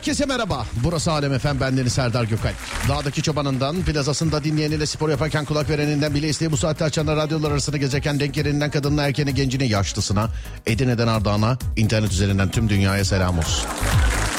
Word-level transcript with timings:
herkese 0.00 0.26
merhaba. 0.26 0.66
Burası 0.84 1.12
Alem 1.12 1.32
Efem, 1.32 1.60
ben 1.60 1.86
Serdar 1.86 2.24
Gökalp. 2.24 2.54
Dağdaki 2.88 3.22
çobanından, 3.22 3.82
plazasında 3.82 4.44
dinleyeniyle 4.44 4.86
spor 4.86 5.08
yaparken 5.10 5.44
kulak 5.44 5.70
vereninden 5.70 6.14
bile 6.14 6.28
isteği 6.28 6.52
bu 6.52 6.56
saatte 6.56 6.84
açanlar 6.84 7.16
radyolar 7.16 7.50
arasında 7.50 7.76
gezeken 7.76 8.20
denk 8.20 8.36
yerinden 8.36 8.70
kadınla 8.70 9.02
erkeni 9.02 9.34
gencini 9.34 9.68
yaşlısına, 9.68 10.28
Edirne'den 10.66 11.06
Ardahan'a, 11.06 11.58
internet 11.76 12.12
üzerinden 12.12 12.50
tüm 12.50 12.68
dünyaya 12.68 13.04
selam 13.04 13.38
olsun. 13.38 13.68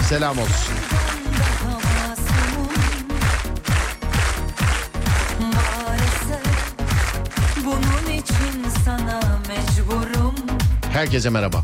Selam 0.10 0.38
olsun. 0.40 0.74
Herkese 10.94 11.30
merhaba. 11.30 11.64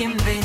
In 0.00 0.16
this. 0.18 0.37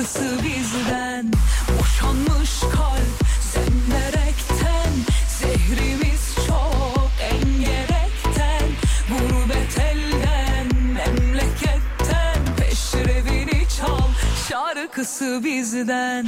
şarkısı 0.00 0.38
bizden 0.44 1.32
Boşanmış 1.78 2.60
kalp 2.60 3.28
senderekten 3.52 4.92
Zehrimiz 5.28 6.34
çok 6.46 7.10
engerekten. 7.20 8.68
Gurbet 9.08 9.78
elden 9.78 10.76
memleketten. 10.76 12.56
Peşrevini 12.58 13.66
çal 13.78 14.08
şarkısı 14.48 15.40
bizden. 15.44 16.26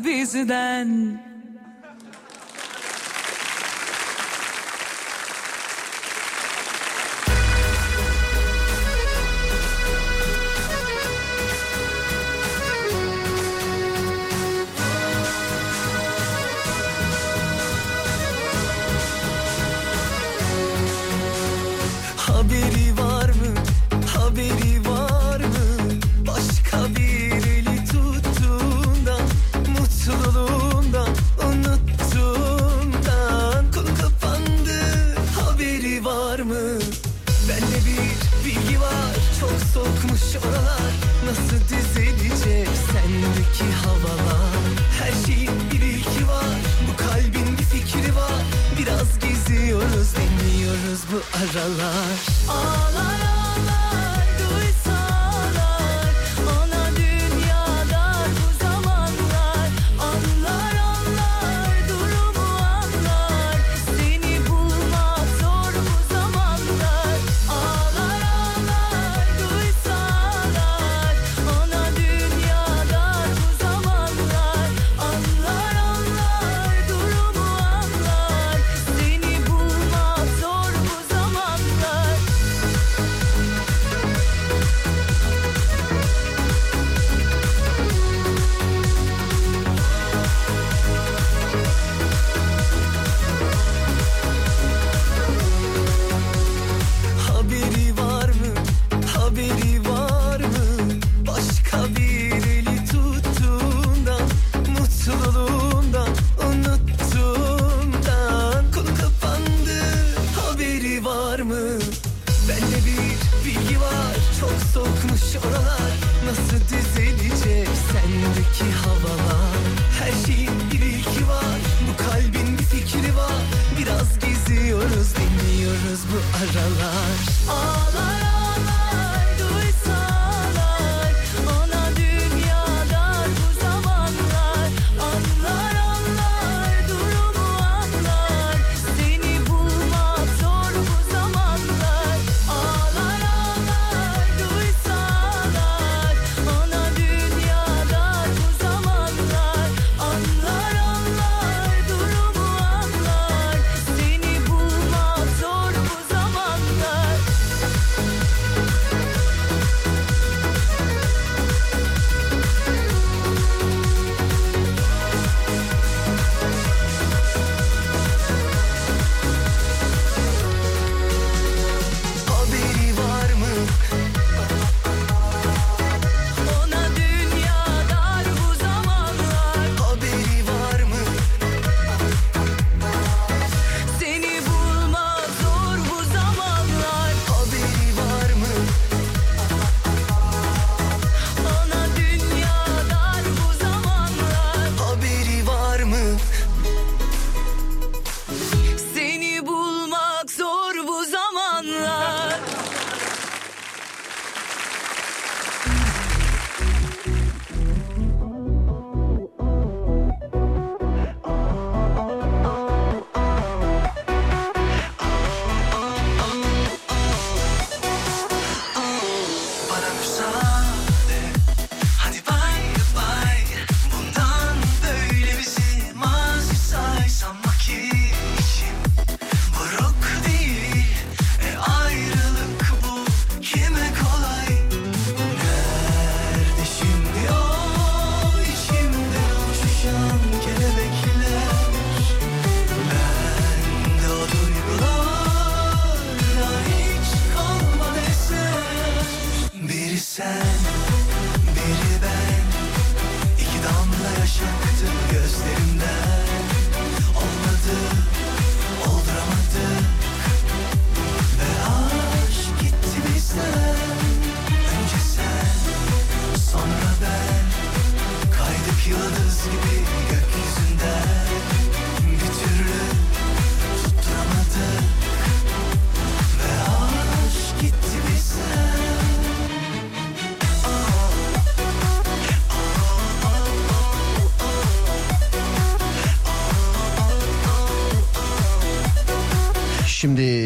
Bizden 0.00 1.01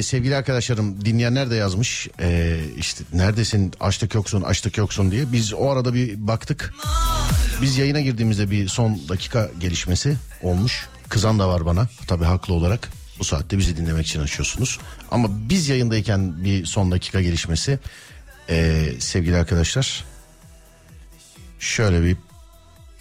sevgili 0.06 0.36
arkadaşlarım 0.36 1.04
dinleyenler 1.04 1.50
de 1.50 1.54
yazmış. 1.54 2.08
Ee, 2.20 2.60
işte 2.76 3.04
neredesin? 3.12 3.72
Açlık 3.80 4.14
yoksun 4.14 4.42
açlık 4.42 4.78
yoksun 4.78 5.10
diye. 5.10 5.32
Biz 5.32 5.54
o 5.54 5.70
arada 5.70 5.94
bir 5.94 6.26
baktık. 6.26 6.74
Biz 7.62 7.78
yayına 7.78 8.00
girdiğimizde 8.00 8.50
bir 8.50 8.68
son 8.68 9.08
dakika 9.08 9.50
gelişmesi 9.58 10.16
olmuş. 10.42 10.88
Kızan 11.08 11.38
da 11.38 11.48
var 11.48 11.66
bana 11.66 11.88
tabi 12.06 12.24
haklı 12.24 12.54
olarak. 12.54 12.88
Bu 13.18 13.24
saatte 13.24 13.58
bizi 13.58 13.76
dinlemek 13.76 14.06
için 14.06 14.20
açıyorsunuz. 14.20 14.78
Ama 15.10 15.28
biz 15.30 15.68
yayındayken 15.68 16.44
bir 16.44 16.66
son 16.66 16.90
dakika 16.90 17.22
gelişmesi. 17.22 17.78
Ee, 18.50 18.92
sevgili 18.98 19.36
arkadaşlar 19.36 20.04
şöyle 21.58 22.02
bir 22.02 22.16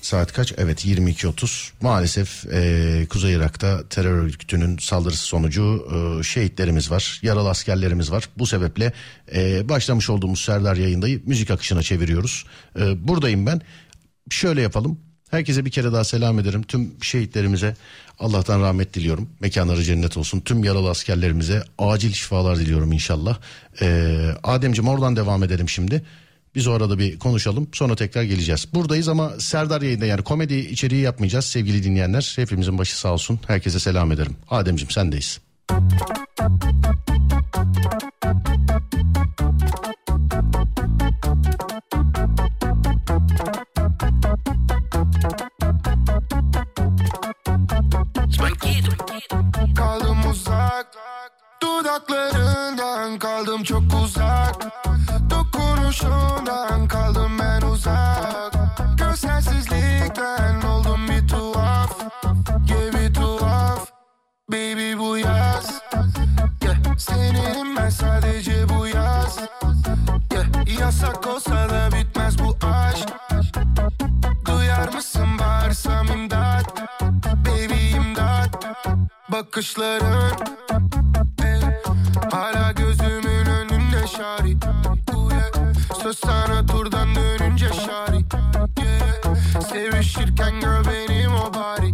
Saat 0.05 0.33
kaç? 0.33 0.53
Evet 0.57 0.85
22.30. 0.85 1.69
Maalesef 1.81 2.45
e, 2.53 3.07
Kuzey 3.09 3.33
Irak'ta 3.33 3.89
terör 3.89 4.17
örgütünün 4.17 4.77
saldırısı 4.77 5.23
sonucu 5.23 5.87
e, 5.95 6.23
şehitlerimiz 6.23 6.91
var. 6.91 7.19
Yaralı 7.23 7.49
askerlerimiz 7.49 8.11
var. 8.11 8.29
Bu 8.37 8.47
sebeple 8.47 8.93
e, 9.35 9.69
başlamış 9.69 10.09
olduğumuz 10.09 10.41
Serdar 10.41 10.75
yayındayı 10.75 11.21
müzik 11.25 11.51
akışına 11.51 11.83
çeviriyoruz. 11.83 12.45
E, 12.79 13.07
buradayım 13.07 13.45
ben. 13.45 13.61
Şöyle 14.29 14.61
yapalım. 14.61 14.99
Herkese 15.31 15.65
bir 15.65 15.71
kere 15.71 15.93
daha 15.93 16.03
selam 16.03 16.39
ederim. 16.39 16.63
Tüm 16.63 16.93
şehitlerimize 17.01 17.75
Allah'tan 18.19 18.61
rahmet 18.61 18.93
diliyorum. 18.93 19.29
Mekanları 19.39 19.83
cennet 19.83 20.17
olsun. 20.17 20.39
Tüm 20.39 20.63
yaralı 20.63 20.89
askerlerimize 20.89 21.63
acil 21.77 22.13
şifalar 22.13 22.57
diliyorum 22.59 22.91
inşallah. 22.91 23.37
E, 23.81 24.29
Ademciğim 24.43 24.89
oradan 24.89 25.15
devam 25.15 25.43
edelim 25.43 25.69
şimdi. 25.69 26.03
Biz 26.55 26.67
o 26.67 26.73
arada 26.73 26.99
bir 26.99 27.19
konuşalım 27.19 27.67
sonra 27.73 27.95
tekrar 27.95 28.23
geleceğiz. 28.23 28.67
Buradayız 28.73 29.07
ama 29.07 29.31
Serdar 29.39 29.81
yayında 29.81 30.05
yani 30.05 30.23
komedi 30.23 30.55
içeriği 30.55 31.01
yapmayacağız 31.01 31.45
sevgili 31.45 31.83
dinleyenler. 31.83 32.33
Hepimizin 32.35 32.77
başı 32.77 32.99
sağ 32.99 33.13
olsun. 33.13 33.39
Herkese 33.47 33.79
selam 33.79 34.11
ederim. 34.11 34.35
Ademciğim 34.49 34.91
sendeyiz. 34.91 35.39
Kaldım 49.75 50.29
uzak 50.31 50.87
Dudaklarından 51.61 53.19
kaldım 53.19 53.63
çok 53.63 53.83
uzak 54.03 54.65
Dokunuşundan 55.95 56.87
kaldım 56.87 57.39
ben 57.39 57.61
uzak. 57.61 58.53
Gözsensizlikten 58.97 60.61
oldum 60.61 61.07
bir 61.07 61.27
tuhaf 61.27 61.99
bir 62.69 63.13
tuhaf. 63.13 63.91
Baby 64.51 64.97
bu 64.97 65.17
yaz. 65.17 65.81
Yeah. 66.63 66.97
Seninim 66.97 67.77
ben 67.77 67.89
sadece 67.89 68.69
bu 68.69 68.87
yaz. 68.87 69.39
Yeah. 70.31 70.79
Yasak 70.79 71.27
olsa 71.27 71.69
da 71.69 71.89
bitmez 71.91 72.39
bu 72.39 72.57
aşk. 72.67 73.09
Duyar 74.45 74.93
mısın 74.93 75.39
bağırsam 75.39 76.07
imdat? 76.07 76.81
Baby 77.45 77.91
imdat. 77.91 78.65
Bakışların 79.31 80.64
sana 86.15 86.65
turdan 86.65 87.15
dönünce 87.15 87.69
şari. 87.73 88.15
Yeah. 88.15 89.61
Sevişirken 89.71 90.59
gör 90.59 90.85
benim 90.85 91.35
o 91.35 91.53
bari. 91.53 91.93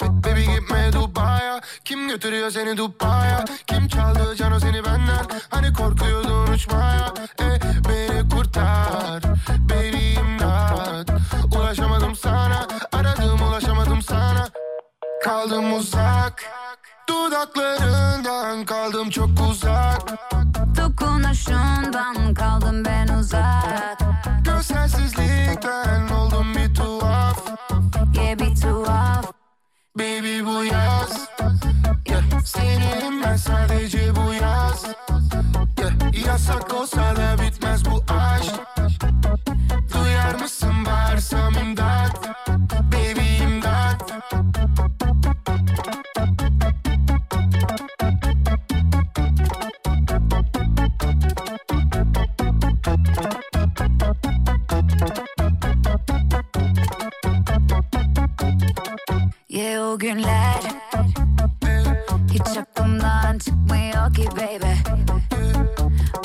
Baby 0.00 0.40
gitme 0.40 0.92
Dubai'ye 0.92 1.60
Kim 1.84 2.08
götürüyor 2.08 2.50
seni 2.50 2.76
Dubai'ye 2.76 3.44
Kim 3.66 3.88
çaldı 3.88 4.36
cano 4.36 4.60
seni 4.60 4.84
benden? 4.84 5.26
Hani 5.50 5.72
korkuyordun 5.72 6.52
uçmaya? 6.52 7.14
Eh, 7.38 7.60
Beni 7.88 8.28
kurtar. 8.28 9.22
Baby 9.70 10.14
imdat. 10.14 11.10
Ulaşamadım 11.56 12.16
sana. 12.16 12.68
Aradım 12.92 13.48
ulaşamadım 13.48 14.02
sana. 14.02 14.48
Kaldım 15.24 15.72
uzak. 15.72 16.44
Dudaklarından 17.08 18.64
kaldım 18.64 19.10
çok 19.10 19.28
uzak 19.50 20.33
Dokunuşundan 21.00 22.34
kaldım 22.34 22.84
ben 22.84 23.08
uzak 23.08 23.98
Gözsensizlikten 24.44 26.08
oldum 26.08 26.54
bir 26.54 26.74
tuhaf 26.74 27.38
Yeah 28.16 28.38
bir 28.38 28.60
tuhaf 28.60 29.32
Baby 29.98 30.44
bu 30.44 30.64
yaz 30.64 31.28
yeah. 32.08 32.40
Seninim 32.44 33.22
ben 33.22 33.36
sadece 33.36 34.16
bu 34.16 34.34
yaz 34.34 34.86
yeah. 35.78 36.26
Yasak 36.26 36.74
olsa 36.74 37.16
da 37.16 37.42
bitmez 37.42 37.63
Yeah 60.04 60.12
o 60.12 60.16
günler. 60.16 60.60
Hiç 62.30 62.58
aklımdan 62.58 63.38
çıkmıyor 63.38 64.14
ki 64.14 64.28
baby. 64.36 64.74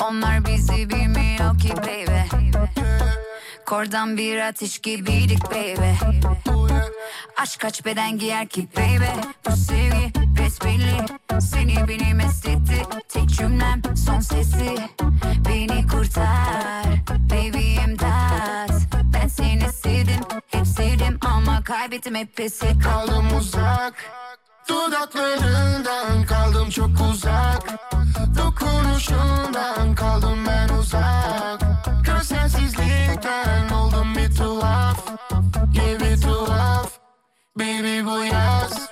Onlar 0.04 0.46
bizi 0.46 0.90
bilmiyor 0.90 1.58
ki 1.58 1.76
baby. 1.76 2.46
Kordan 3.66 4.16
bir 4.16 4.38
ateş 4.38 4.78
gibiydik 4.78 5.44
baby. 5.50 5.92
Aşk 7.36 7.60
kaç 7.60 7.84
beden 7.84 8.18
giyer 8.18 8.48
ki 8.48 8.68
baby? 8.76 9.20
Bu 9.46 9.56
sevgi 9.56 10.12
besbelli. 10.38 11.06
Seni 11.40 11.88
beni 11.88 12.14
mest 12.14 12.48
etti 12.48 12.82
Tek 13.08 13.28
cümlem 13.28 13.82
son 13.96 14.20
sesi. 14.20 14.76
Beni 15.48 15.86
kurtar 15.86 16.84
Baby 17.30 17.74
imdat. 17.84 18.72
Ben 19.12 19.28
seni 19.28 19.72
sevdim 19.72 20.39
kaybettim 21.70 22.14
hep 22.14 22.36
pes 22.36 22.62
et. 22.62 22.82
Kaldım 22.82 23.36
uzak. 23.38 23.94
Dudaklarından 24.68 26.26
kaldım 26.26 26.70
çok 26.70 26.90
uzak. 27.12 27.62
Dokunuşundan 28.38 29.94
kaldım 29.94 30.46
ben 30.46 30.68
uzak. 30.68 31.60
Gözsensizlikten 32.04 33.68
oldum 33.68 34.14
bir 34.16 34.36
tuhaf. 34.36 35.06
Bir 36.00 36.22
tuhaf. 36.22 36.90
Baby 37.58 38.04
bu 38.04 38.24
yaz. 38.24 38.90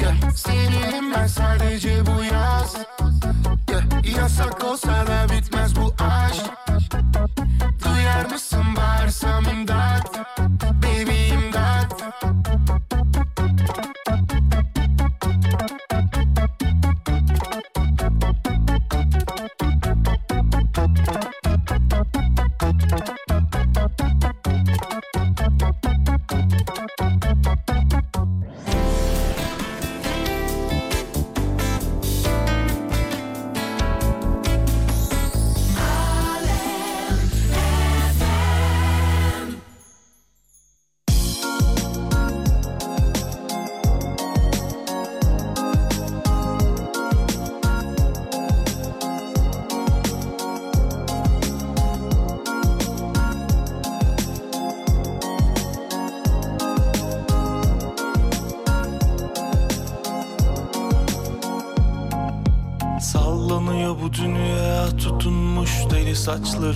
Yeah. 0.00 0.30
Seninim 0.36 1.14
ben 1.14 1.26
sadece 1.26 2.06
bu 2.06 2.24
yaz. 2.24 2.76
Yeah. 3.70 4.16
Yasak 4.16 4.64
olsa 4.64 5.06
da 5.06 5.26
bitmez 5.32 5.76
bu 5.76 5.94
aşk. 6.04 6.44
Duyar 7.84 8.24
mısın 8.32 8.64
bağırsam 8.76 9.44
imdat? 9.44 10.20
Baby 10.82 11.09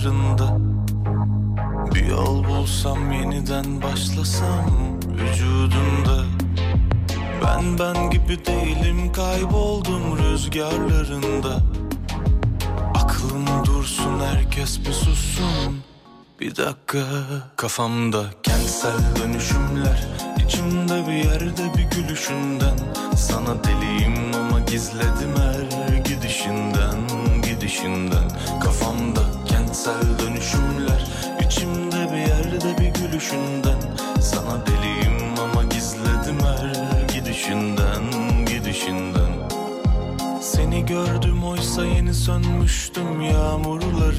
saçlarında 0.05 0.57
Bir 1.95 2.05
yol 2.05 2.43
bulsam 2.43 3.11
yeniden 3.11 3.81
başlasam 3.81 4.99
vücudunda 5.07 6.25
Ben 7.43 7.79
ben 7.79 8.09
gibi 8.09 8.45
değilim 8.45 9.11
kayboldum 9.11 10.17
rüzgarlarında. 10.17 11.59
Aklım 12.95 13.65
dursun 13.65 14.19
herkes 14.19 14.79
bir 14.79 14.93
sussun. 14.93 15.83
Bir 16.39 16.55
dakika 16.55 17.03
kafamda 17.55 18.23
kentsel 18.43 19.15
dönüşümler. 19.19 20.07
İçimde 20.45 21.07
bir 21.07 21.29
yerde 21.29 21.77
bir 21.77 21.97
gülüşünden. 21.97 22.77
Sana 23.17 23.63
deliyim 23.63 24.35
ama 24.35 24.59
gizledim 24.59 25.35
her 25.37 25.95
Gidişinden 25.97 26.74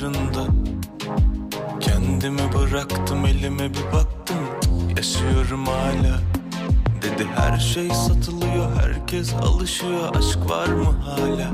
yağmurlarında 0.06 0.46
Kendimi 1.80 2.52
bıraktım 2.52 3.26
elime 3.26 3.70
bir 3.74 3.92
baktım. 3.92 4.36
Yaşıyorum 4.96 5.66
hala. 5.66 6.18
Dedi 7.02 7.26
her 7.36 7.58
şey 7.58 7.88
satılıyor 7.88 8.76
herkes 8.82 9.34
alışıyor. 9.34 10.16
Aşk 10.16 10.50
var 10.50 10.68
mı 10.68 10.94
hala? 11.04 11.50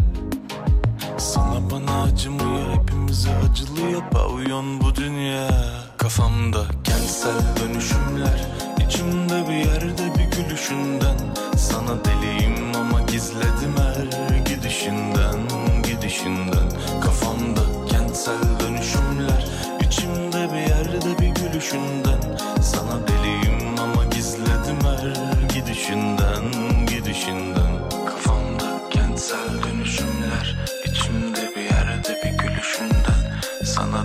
Sana 1.18 1.70
bana 1.70 2.02
acımıyor 2.02 2.72
hepimize 2.72 3.30
acılıyor. 3.50 4.02
Pavyon 4.10 4.80
bu 4.80 4.94
dünya. 4.94 5.48
Kafamda 5.96 6.64
kentsel 6.84 7.42
dönüşümler. 7.60 8.46
İçimde 8.86 9.48
bir 9.48 9.54
yerde 9.54 10.14
bir 10.18 10.36
gülüşünden. 10.36 11.16
Sana 11.56 12.04
deliyim 12.04 12.76
ama 12.76 13.00
gizledim 13.02 13.74
her 13.78 14.36
gidişinden 14.36 15.52
Gidişinden 16.02 16.68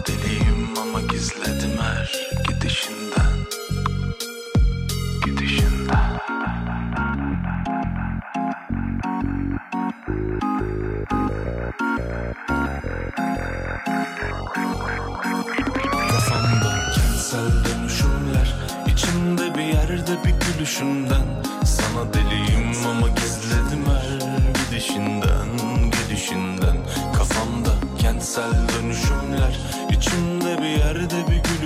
deliyim 0.08 0.78
ama 0.82 1.02
gizledim 1.02 1.78
her 1.82 2.12
gidişinden. 2.48 3.38
Gidişinden. 5.26 6.18
Kafamda 16.10 16.92
kentsel 16.96 17.52
dönüşümler 17.66 18.56
içimde 18.88 19.56
bir 19.56 19.64
yerde 19.64 20.24
bir 20.24 20.34
gülüşünden 20.46 21.17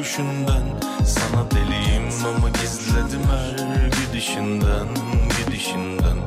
gülüşünden 0.01 0.63
Sana 1.05 1.51
deliyim 1.51 2.03
ama 2.25 2.49
gizledim 2.49 3.21
her 3.23 3.87
gidişinden 3.87 4.87
Gidişinden 5.37 6.17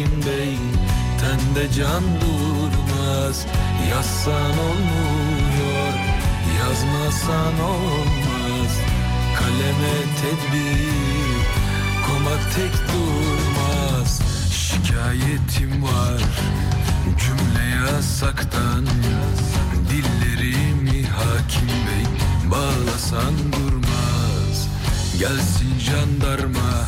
hakim 0.00 0.20
bey, 0.20 0.56
tende 1.20 1.72
can 1.72 2.04
durmaz. 2.20 3.46
Yazsan 3.90 4.58
olmuyor, 4.58 5.94
yazmasan 6.58 7.60
olmaz. 7.60 8.72
Kaleme 9.38 9.96
tedbir, 10.20 11.44
komak 12.06 12.54
tek 12.54 12.72
durmaz. 12.72 14.20
Şikayetim 14.52 15.82
var, 15.82 16.22
cümle 17.18 17.76
yasaktan. 17.86 18.86
Dillerimi 19.90 21.06
hakim 21.08 21.68
bey 21.68 22.06
bağlasan 22.50 23.34
durmaz. 23.52 24.68
Gelsin 25.18 25.78
jandarma 25.78 26.84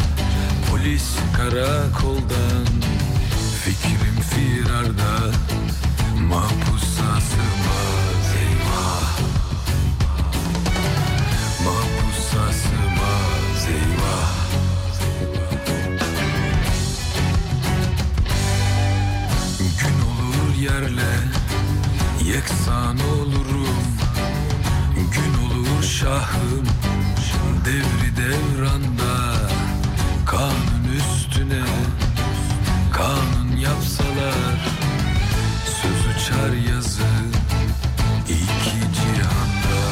polis 0.70 1.16
karakoldan 1.36 2.66
Fikrim 3.64 4.16
firarda 4.30 5.36
Mahpusa 6.28 7.20
sığmaz 7.20 8.28
eyvah. 8.42 9.18
Mahpusa 11.64 12.52
sığmaz 12.52 13.66
eyvah. 13.68 14.32
Gün 19.58 19.98
olur 20.10 20.56
yerle 20.60 21.12
Yeksan 22.24 22.98
olurum. 22.98 23.82
Gün 24.96 25.34
olur 25.44 25.82
şahım 25.82 26.66
Devri 27.64 28.16
devranda 28.16 29.34
Kanun 30.26 30.84
üstüne 30.98 31.62
yapsalar 33.62 34.58
Söz 35.64 36.00
uçar 36.10 36.52
yazı 36.72 37.12
iki 38.28 38.80
cihanda 38.96 39.82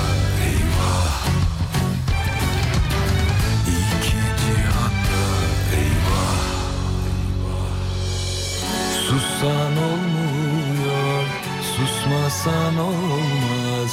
eyvah. 0.48 1.26
İki 3.66 4.22
cihanda 4.40 5.24
eyvah. 5.80 6.42
Sussan 9.06 9.76
olmuyor 9.90 11.24
Susmasan 11.76 12.78
olmaz. 12.78 13.92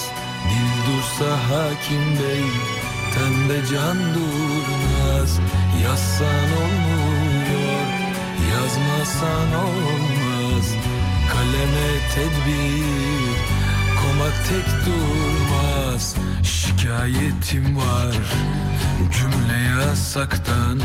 Dil 0.50 0.72
dursa 0.88 1.32
hakim 1.50 2.16
bey 2.20 2.46
Tende 3.14 3.66
can 3.68 3.98
durmaz. 4.14 5.40
Yazsan 5.84 6.52
olmuyor 6.62 7.37
Yazmasan 8.68 9.54
olmaz. 9.54 10.66
Kaleme 11.32 11.90
tedbir 12.16 13.38
Komak 14.02 14.34
tek 14.50 14.86
durmaz. 14.86 16.16
Şikayetim 16.44 17.78
var 17.78 18.16
Cümle 19.14 19.58
yasaktan. 19.58 20.80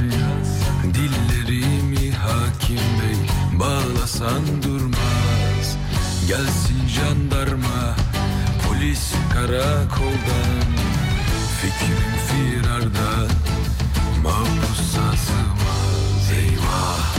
Dillerimi 0.95 2.13
hakim 2.13 2.77
bey 2.77 3.19
Bağlasan 3.59 4.63
durmaz. 4.63 5.77
Gelsin 6.29 6.89
jandarma 6.89 7.97
Polis 8.69 9.13
karakoldan. 9.35 10.69
Fikrim 11.61 12.13
firarda 12.29 13.33
Mahpusa 14.23 15.17
sığmaz. 15.17 16.31
Eyvah 16.39 17.12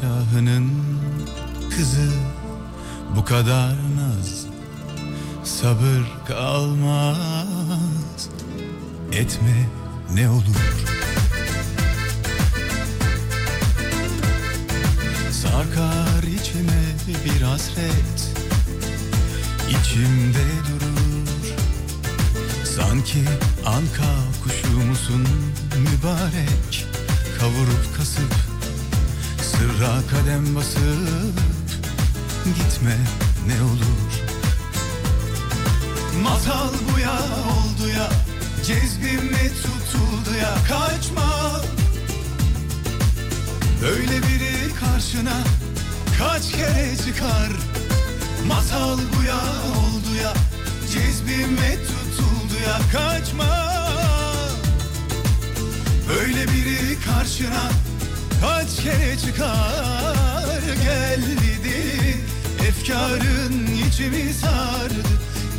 padişahının 0.00 0.70
kızı. 1.76 2.10
Bu 3.16 3.24
kadar 3.24 3.70
naz 3.70 4.46
Sabır 5.44 6.02
kalmaz. 6.28 8.28
Etme 9.12 9.68
ne 10.14 10.30
olur. 10.30 10.84
Sarkar 15.30 16.22
içime 16.22 16.82
bir 17.24 17.42
hasret. 17.42 18.32
İçimde 19.68 20.46
durur. 20.68 21.54
Sanki 22.64 23.24
anka 23.66 24.12
kuşu 24.44 24.86
musun 24.86 25.26
mübarek? 25.76 26.86
Kavurup 27.40 27.96
kasıp 27.96 28.49
Sırra 29.60 30.00
kadem 30.10 30.56
basıp 30.56 31.38
Gitme 32.44 32.96
ne 33.46 33.62
olur. 33.62 34.10
Masal 36.22 36.68
bu 36.68 37.00
ya 37.00 37.12
oldu 37.12 37.88
ya 37.96 38.08
Cezbime 38.64 39.48
tutuldu 39.62 40.36
ya 40.40 40.54
Kaçma. 40.68 41.60
Böyle 43.82 44.18
biri 44.18 44.74
karşına 44.80 45.36
Kaç 46.18 46.52
kere 46.52 46.96
çıkar? 46.96 47.50
Masal 48.48 48.98
bu 48.98 49.22
ya 49.22 49.40
oldu 49.76 50.16
ya 50.22 50.32
Cezbime 50.92 51.76
tutuldu 51.82 52.54
ya 52.66 52.78
Kaçma. 52.92 53.70
Böyle 56.08 56.48
biri 56.48 57.00
karşına 57.00 57.89
Kaç 58.40 58.76
kere 58.82 59.18
çıkar 59.18 60.60
Gel 60.82 61.22
dedi 61.22 62.16
Efkarın 62.68 63.66
içimi 63.88 64.32
sardı. 64.34 65.08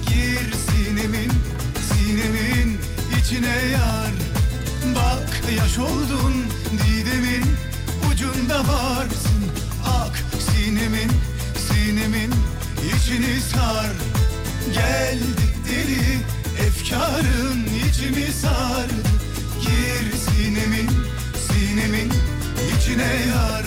Gir 0.07 0.53
sinemin 0.53 1.31
Sinemin 1.89 2.77
içine 3.19 3.69
yar. 3.71 4.11
Bak 4.95 5.41
yaş 5.57 5.77
oldun 5.77 6.33
Didemin 6.71 7.43
ucunda 8.11 8.59
varsın. 8.59 9.41
Ak 9.85 10.19
sinemin 10.39 11.11
Sinemin 11.67 12.31
içini 12.95 13.41
sar. 13.41 13.91
Geldi 14.73 15.43
deli 15.69 16.19
Efkarın 16.67 17.65
içimi 17.89 18.31
sardı. 18.31 19.01
Gir 19.61 20.17
sinemin 20.17 20.89
Sinemin 21.47 22.11
içine 22.91 23.04
yar. 23.04 23.65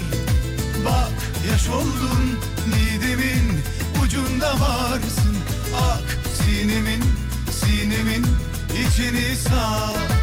Bak 0.85 1.13
yaş 1.51 1.69
oldun 1.69 2.39
Didemin 2.67 3.61
ucunda 4.05 4.53
varsın. 4.53 5.37
Ak 5.77 6.19
sinemin 6.35 7.03
Sinemin 7.51 8.27
içini 8.73 9.37
sar 9.37 10.14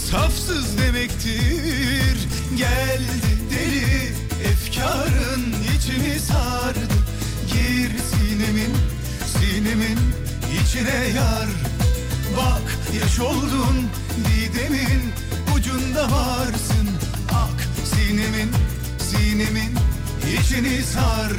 insafsız 0.00 0.78
demektir. 0.78 2.28
Geldi 2.56 3.20
deli 3.50 4.12
efkarın 4.50 5.54
içimi 5.76 6.18
sardı. 6.20 6.94
Gir 7.52 7.90
sinemin, 8.10 8.74
sinemin 9.26 9.98
içine 10.62 11.08
yar. 11.16 11.48
Bak 12.36 12.78
yaş 13.02 13.20
oldun 13.20 13.88
didemin 14.24 15.02
ucunda 15.56 16.02
varsın. 16.02 16.88
Ak 17.32 17.68
sinemin, 17.94 18.50
sinemin 18.98 19.74
içini 20.40 20.82
sar. 20.82 21.32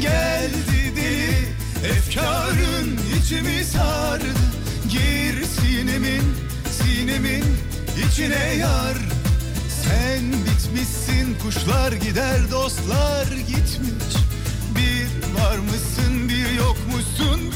Geldi 0.00 0.96
deli 0.96 1.48
efkarın 1.90 2.98
içimi 3.20 3.64
sardı. 3.64 4.26
Gir 4.88 5.44
sinemin, 5.44 6.22
sinemin 6.82 7.44
içine 7.96 8.54
yar. 8.54 8.96
Sen 9.84 10.32
bitmişsin 10.32 11.38
kuşlar 11.42 11.92
gider 11.92 12.50
dostlar 12.50 13.26
gitmiş. 13.26 14.16
Bir 14.76 15.40
var 15.40 15.58
mısın 15.58 16.28
bir 16.28 16.50
yokmuşsun. 16.50 17.06
Teninin 17.26 17.55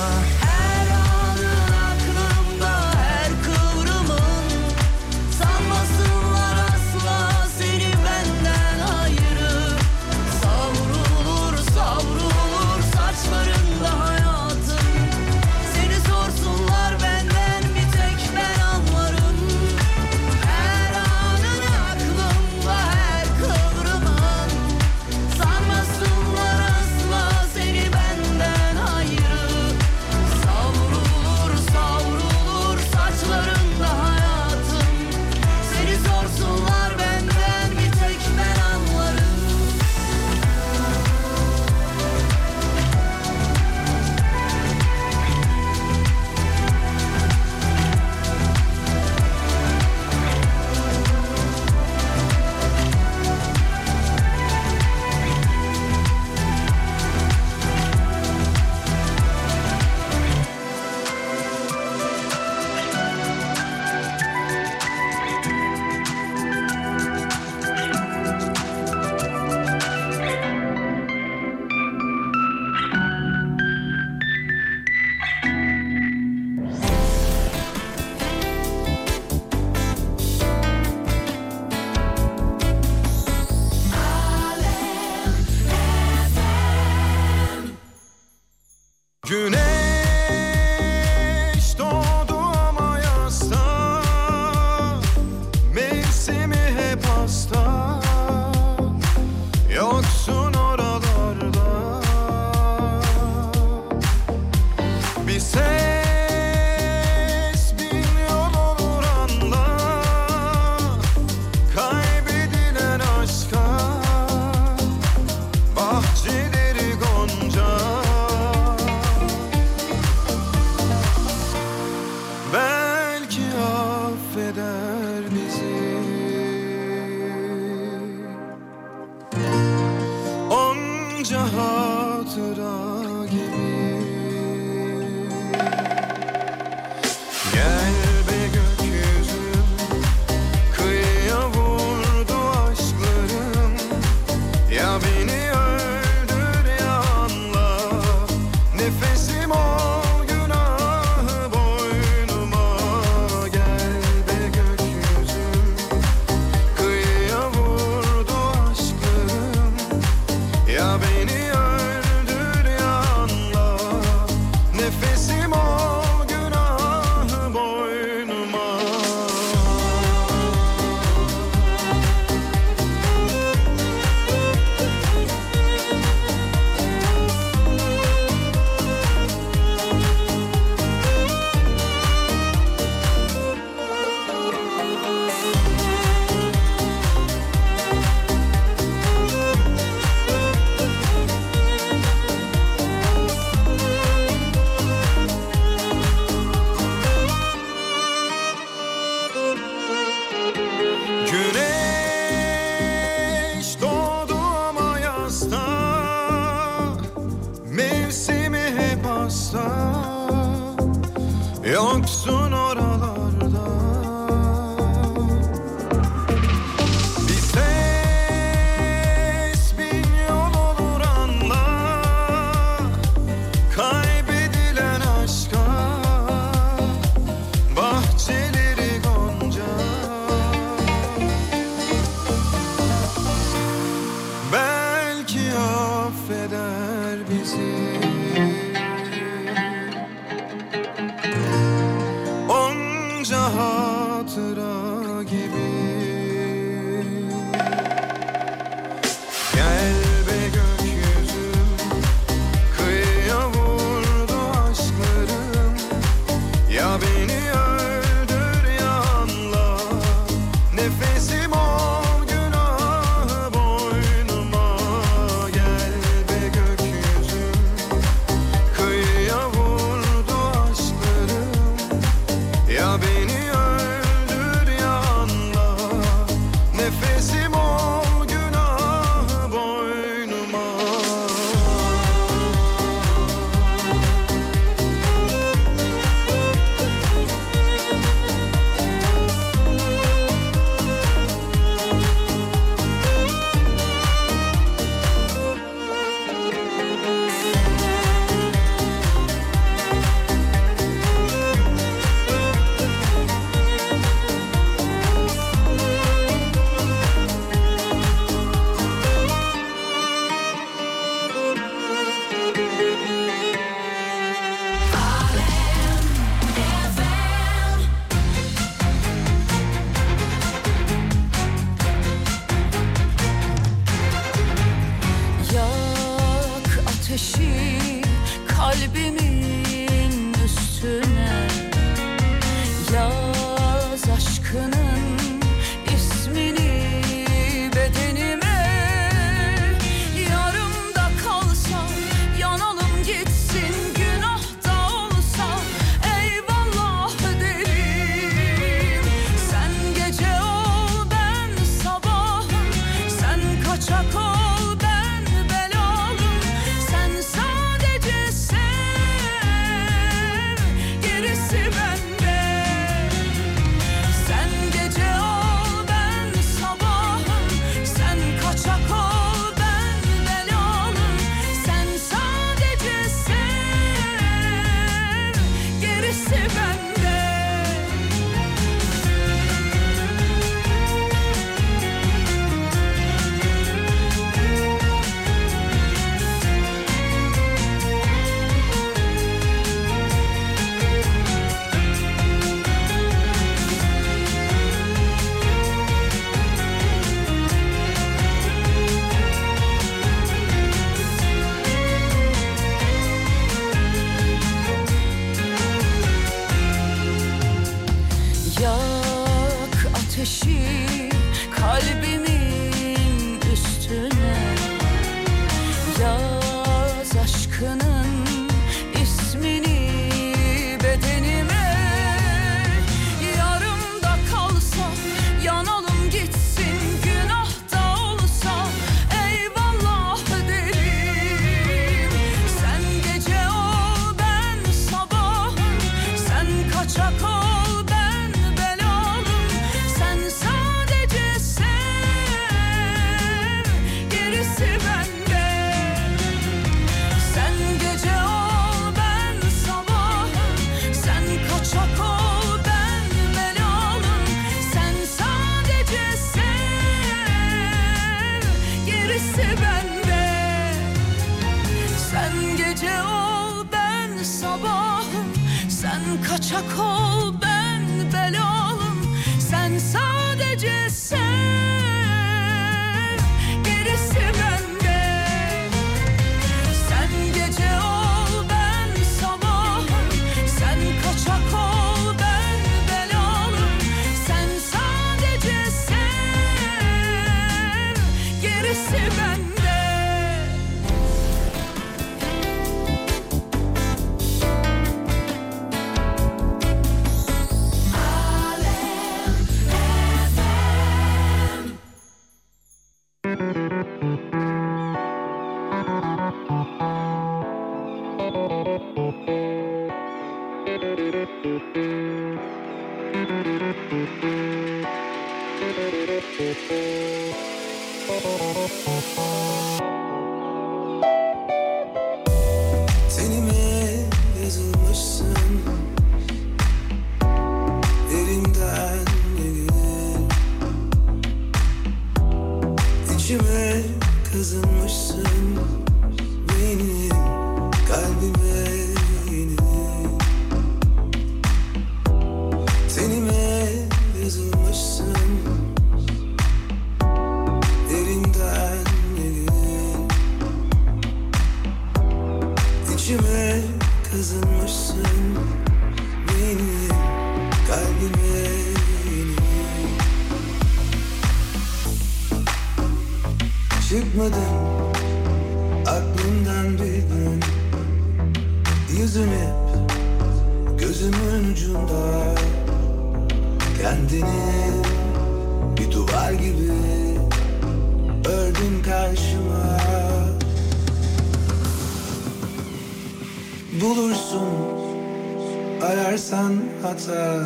yatar 587.07 587.45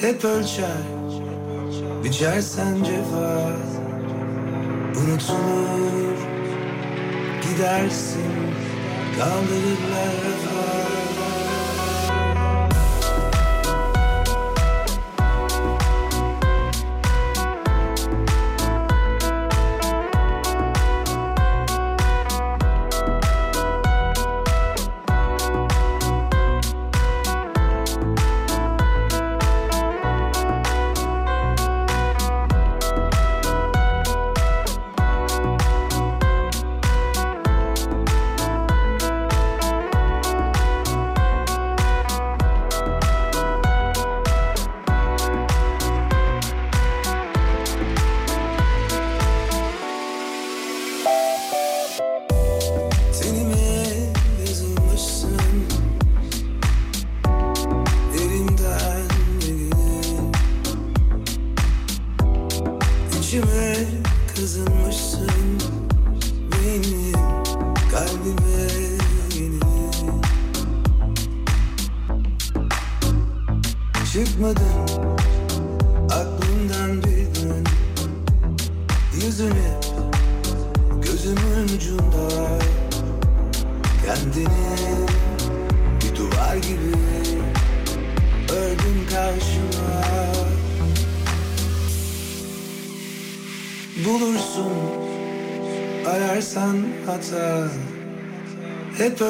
Hep 0.00 0.24
ölçer. 0.24 0.82
Biçersen 2.04 2.84
cefa 2.84 3.37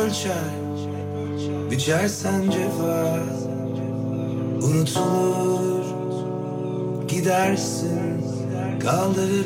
Şeker 0.09 0.23
çay. 0.23 1.71
Biçersen 1.71 2.51
cefa 2.51 3.19
Unutulur. 4.63 5.85
Gidersin 7.09 8.25
Kaldırır 8.81 9.38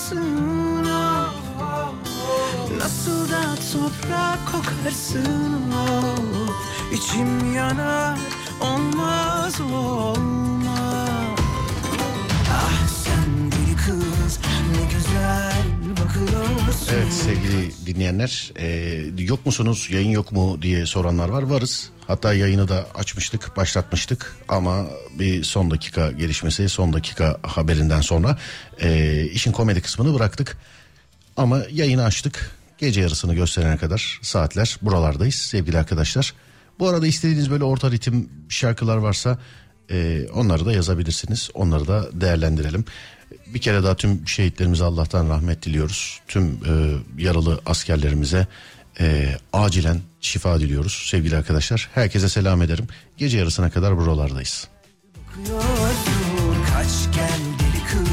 utansın 0.00 0.84
ah, 0.84 1.34
ah, 1.60 1.62
ah. 1.62 1.92
Nasıl 2.78 3.30
da 3.30 3.54
toprak 3.72 4.38
kokarsın 4.52 5.72
oh. 5.74 6.92
İçim 6.92 7.54
yanar 7.54 8.18
olmaz 8.60 9.60
olmaz 9.60 11.38
Ah 12.52 12.88
sen 12.88 13.52
deli 13.52 13.76
kız 13.76 14.38
ne 14.72 14.92
güzel 14.92 15.64
bakıyorsun 15.90 16.59
Evet 16.94 17.12
sevgili 17.12 17.86
dinleyenler 17.86 18.52
e, 18.58 19.22
yok 19.22 19.46
musunuz 19.46 19.88
yayın 19.90 20.10
yok 20.10 20.32
mu 20.32 20.62
diye 20.62 20.86
soranlar 20.86 21.28
var 21.28 21.42
varız. 21.42 21.90
Hatta 22.06 22.34
yayını 22.34 22.68
da 22.68 22.86
açmıştık 22.94 23.56
başlatmıştık 23.56 24.36
ama 24.48 24.86
bir 25.18 25.44
son 25.44 25.70
dakika 25.70 26.12
gelişmesi 26.12 26.68
son 26.68 26.92
dakika 26.92 27.36
haberinden 27.42 28.00
sonra 28.00 28.38
e, 28.82 29.24
işin 29.32 29.52
komedi 29.52 29.80
kısmını 29.80 30.14
bıraktık. 30.14 30.56
Ama 31.36 31.62
yayını 31.72 32.04
açtık 32.04 32.50
gece 32.78 33.00
yarısını 33.00 33.34
gösterene 33.34 33.76
kadar 33.76 34.18
saatler 34.22 34.78
buralardayız 34.82 35.34
sevgili 35.34 35.78
arkadaşlar. 35.78 36.34
Bu 36.78 36.88
arada 36.88 37.06
istediğiniz 37.06 37.50
böyle 37.50 37.64
orta 37.64 37.90
ritim 37.90 38.28
şarkılar 38.48 38.96
varsa 38.96 39.38
e, 39.90 40.26
onları 40.34 40.66
da 40.66 40.72
yazabilirsiniz 40.72 41.50
onları 41.54 41.88
da 41.88 42.20
değerlendirelim. 42.20 42.84
Bir 43.46 43.60
kere 43.60 43.82
daha 43.82 43.96
tüm 43.96 44.28
şehitlerimize 44.28 44.84
Allah'tan 44.84 45.28
rahmet 45.28 45.62
diliyoruz. 45.62 46.20
Tüm 46.28 46.44
e, 46.44 46.94
yaralı 47.22 47.60
askerlerimize 47.66 48.46
e, 49.00 49.36
acilen 49.52 50.00
şifa 50.20 50.60
diliyoruz 50.60 51.06
sevgili 51.10 51.36
arkadaşlar. 51.36 51.88
Herkese 51.94 52.28
selam 52.28 52.62
ederim. 52.62 52.86
Gece 53.16 53.38
yarısına 53.38 53.70
kadar 53.70 53.96
buralardayız. 53.96 54.68
Kaç 56.74 57.14
gel 57.14 57.40
kız 57.90 58.10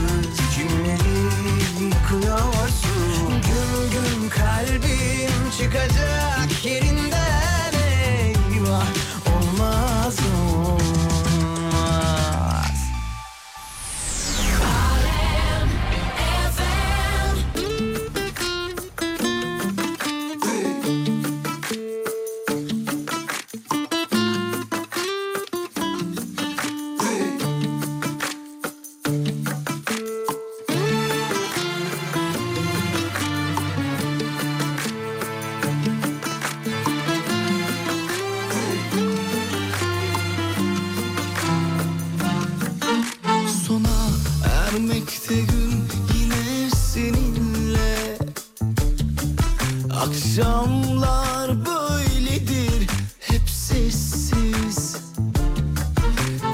Akşamlar 50.37 51.65
böyledir 51.65 52.87
hep 53.19 53.49
sessiz. 53.49 54.95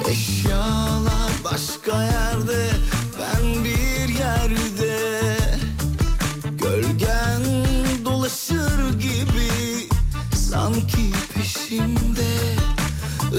Eşyalar 0.10 1.32
başka 1.44 2.04
yerde 2.04 2.70
ben 3.20 3.64
bir 3.64 4.10
yerde. 4.20 5.38
Gölgen 6.52 7.44
dolaşır 8.06 9.00
gibi 9.00 9.88
sanki 10.36 11.12
peşimde. 11.36 12.34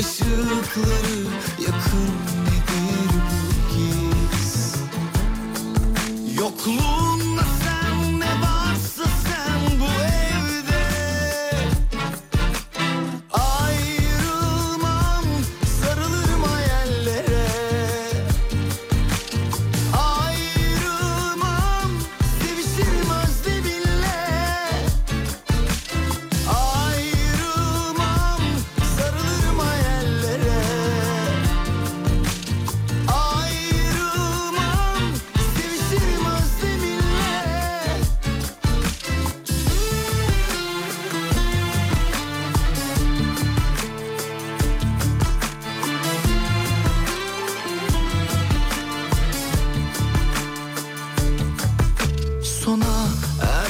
Işıkları 0.00 1.20
yakın 1.60 2.10
nedir 2.44 3.14
bu 3.14 3.74
giz 3.74 4.74
Yokluğunda 6.38 7.13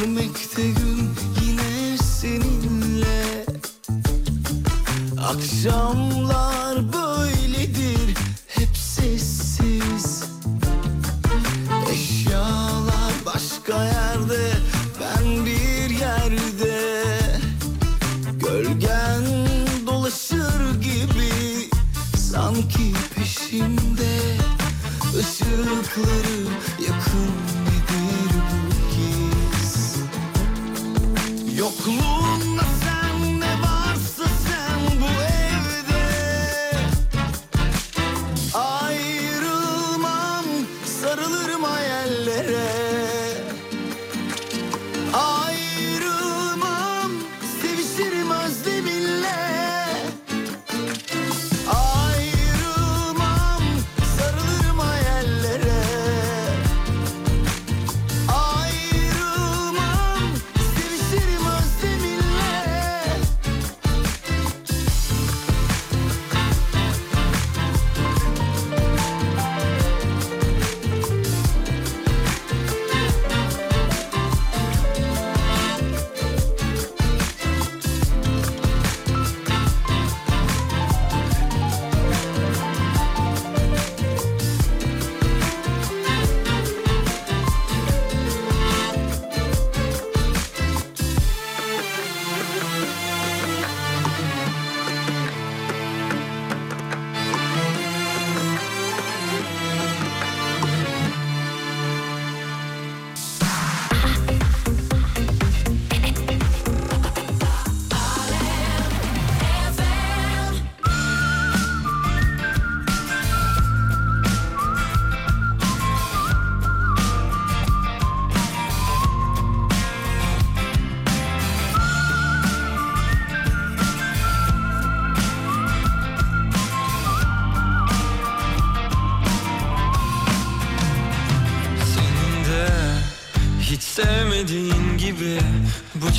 ermekte 0.04 0.62
gün 0.62 1.10
yine 1.46 1.98
seninle. 1.98 3.44
Akşamlar 5.28 6.92
böyledir 6.92 7.03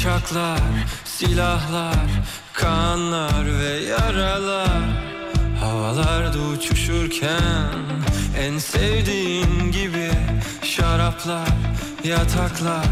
Uçaklar, 0.06 0.60
silahlar, 1.06 2.10
kanlar 2.54 3.60
ve 3.60 3.84
yaralar. 3.84 4.84
Havalarda 5.60 6.40
uçuşurken 6.40 7.74
en 8.40 8.58
sevdiğin 8.58 9.72
gibi 9.72 10.12
Şaraplar, 10.64 11.50
yataklar, 12.04 12.86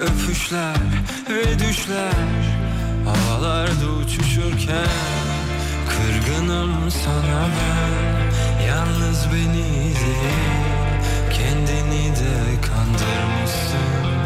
öpüşler 0.00 0.76
ve 1.30 1.58
düşler. 1.58 2.42
Havalarda 3.04 3.86
uçuşurken 4.04 4.88
kırgınım 5.88 6.90
sana 6.90 7.48
ben. 7.56 8.66
Yalnız 8.66 9.26
beni 9.32 9.94
değil 9.94 10.60
kendini 11.32 12.16
de 12.16 12.60
kandırmışsın. 12.62 14.19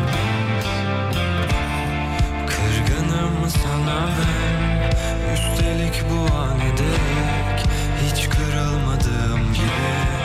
dönemem 3.86 4.90
Üstelik 5.34 6.04
bu 6.10 6.34
an 6.34 6.60
edek 6.60 7.66
Hiç 8.04 8.28
kırılmadığım 8.28 9.52
gibi 9.52 10.24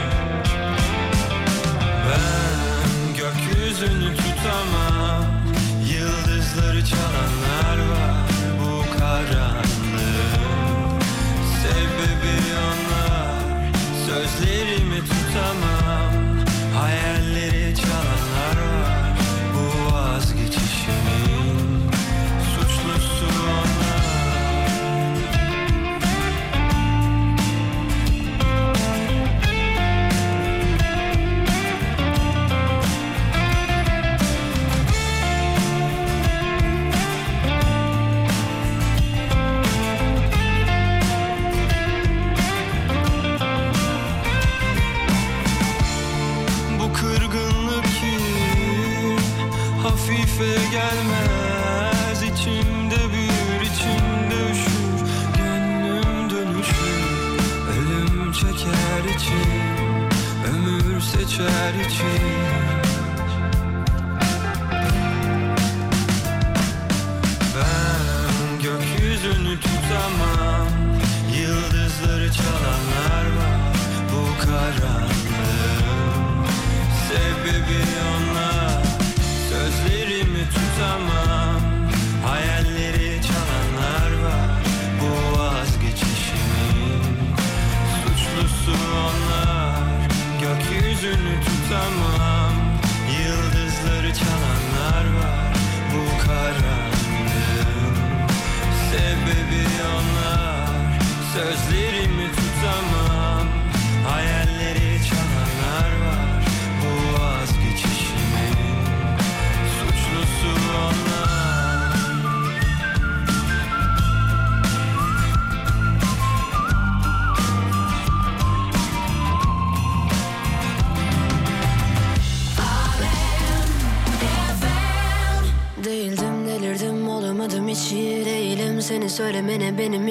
Ben 2.06 3.14
gökyüzünü 3.18 4.16
tutamam. 4.16 5.26
Yıldızları 5.94 6.86
çalanlar 6.86 7.78
var 7.92 8.30
bu 8.60 9.00
karanlığın. 9.00 10.50
Sebebi 11.62 12.36
onlar. 12.70 13.40
Sözlerimi 14.06 15.00
tutamam. 15.00 15.79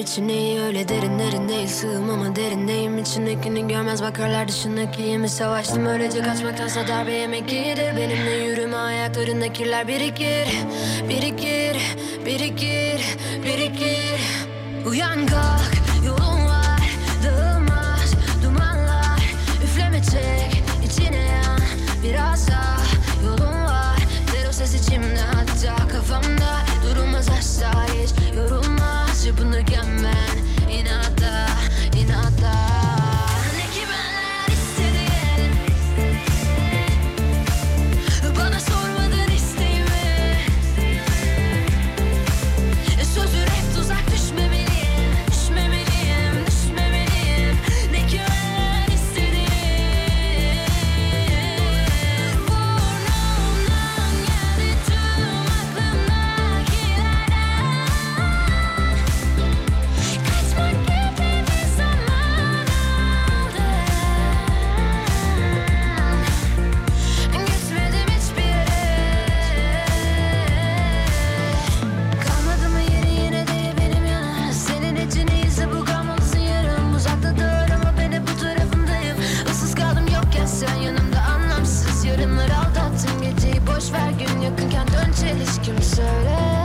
seçeneği 0.09 0.61
öyle 0.61 0.89
derin 0.89 1.19
derindeyim 1.19 1.67
Sığım 1.67 2.09
ama 2.09 2.35
derindeyim. 2.35 2.97
İçindekini 2.97 3.67
görmez 3.67 4.01
bakarlar 4.01 4.47
dışındakiyimi 4.47 5.29
Savaştım 5.29 5.85
öylece 5.85 6.21
kaçmaktansa 6.21 6.87
darbe 6.87 7.13
yemek 7.13 7.51
iyidir 7.51 7.97
Benimle 7.97 8.31
yürüme 8.31 8.77
ayaklarında 8.77 9.53
kirler 9.53 9.87
birikir. 9.87 10.47
Birikir, 11.09 11.77
birikir, 12.25 13.01
birikir. 13.45 14.19
Uyan 14.85 15.25
kal 15.25 15.58
till 85.19 85.41
it's 85.41 85.57
concerted 85.57 86.58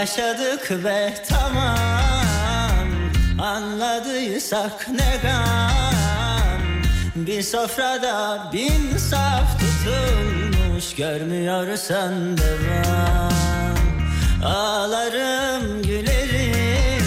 yaşadık 0.00 0.70
ve 0.84 1.14
tamam 1.28 2.88
Anladıysak 3.38 4.88
ne 4.88 5.18
gam. 5.22 6.64
Bir 7.16 7.42
sofrada 7.42 8.50
bin 8.52 8.96
saf 8.96 9.60
tutulmuş 9.60 10.94
Görmüyorsan 10.94 12.38
devam. 12.38 13.30
Ağlarım 14.44 15.82
gülerim 15.82 17.00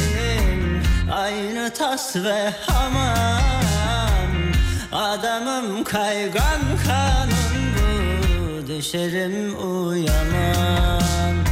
Aynı 1.12 1.74
tas 1.74 2.16
ve 2.16 2.54
hamam. 2.68 4.34
Adamım 4.92 5.84
kaygan 5.84 6.62
kanun 6.88 7.74
bu 7.76 8.68
Düşerim 8.68 9.56
uyanam 9.56 11.43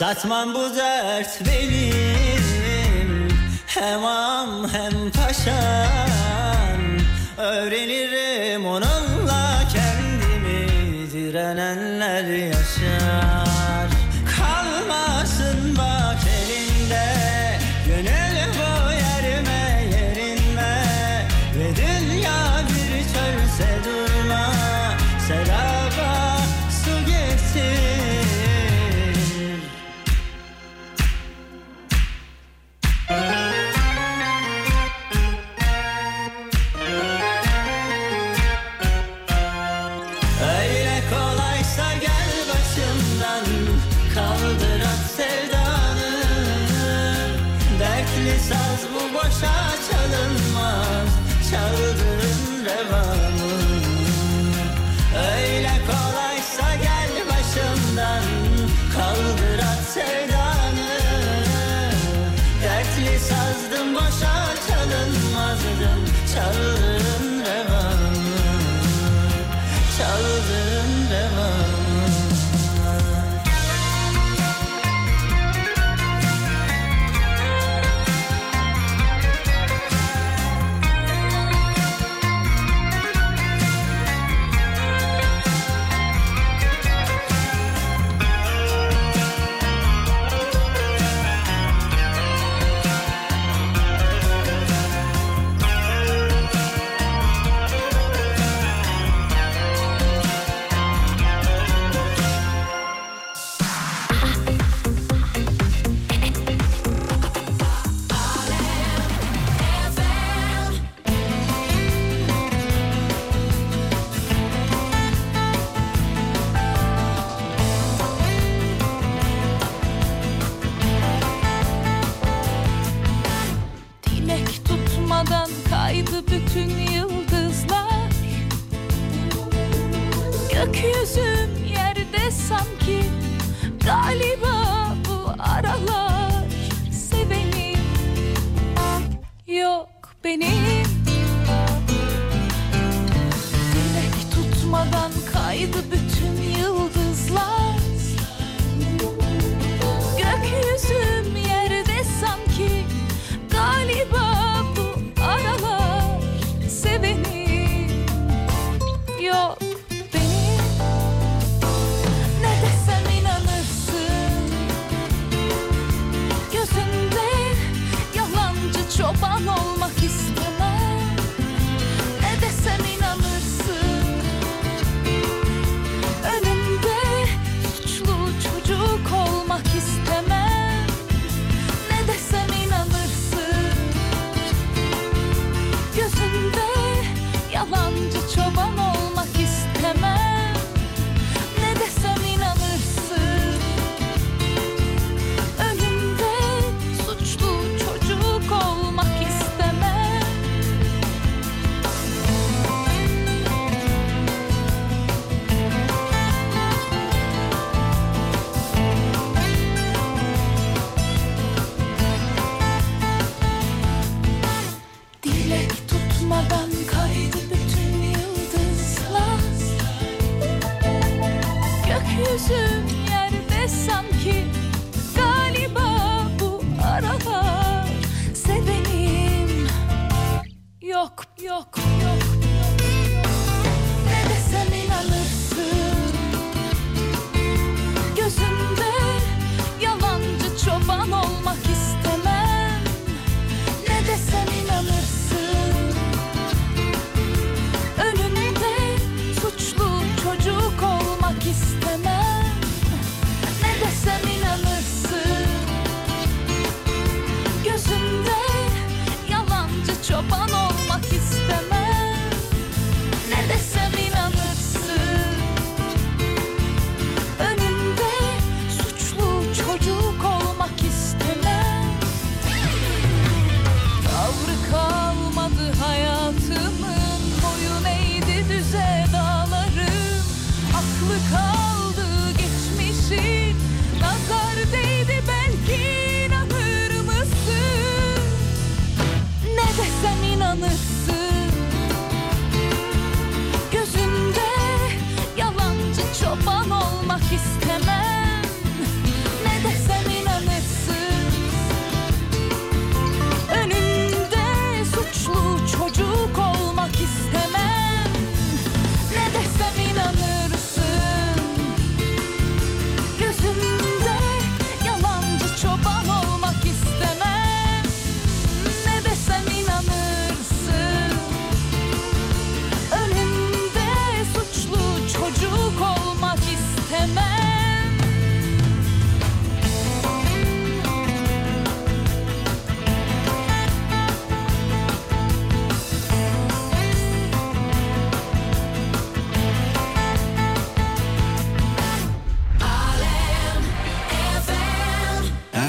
Satmam 0.00 0.54
bu 0.54 0.76
dert 0.76 1.40
benim. 1.46 3.28
Hemam 3.66 4.68
hem 4.68 5.10
paşam 5.10 6.80
Öğrenirim. 7.38 8.29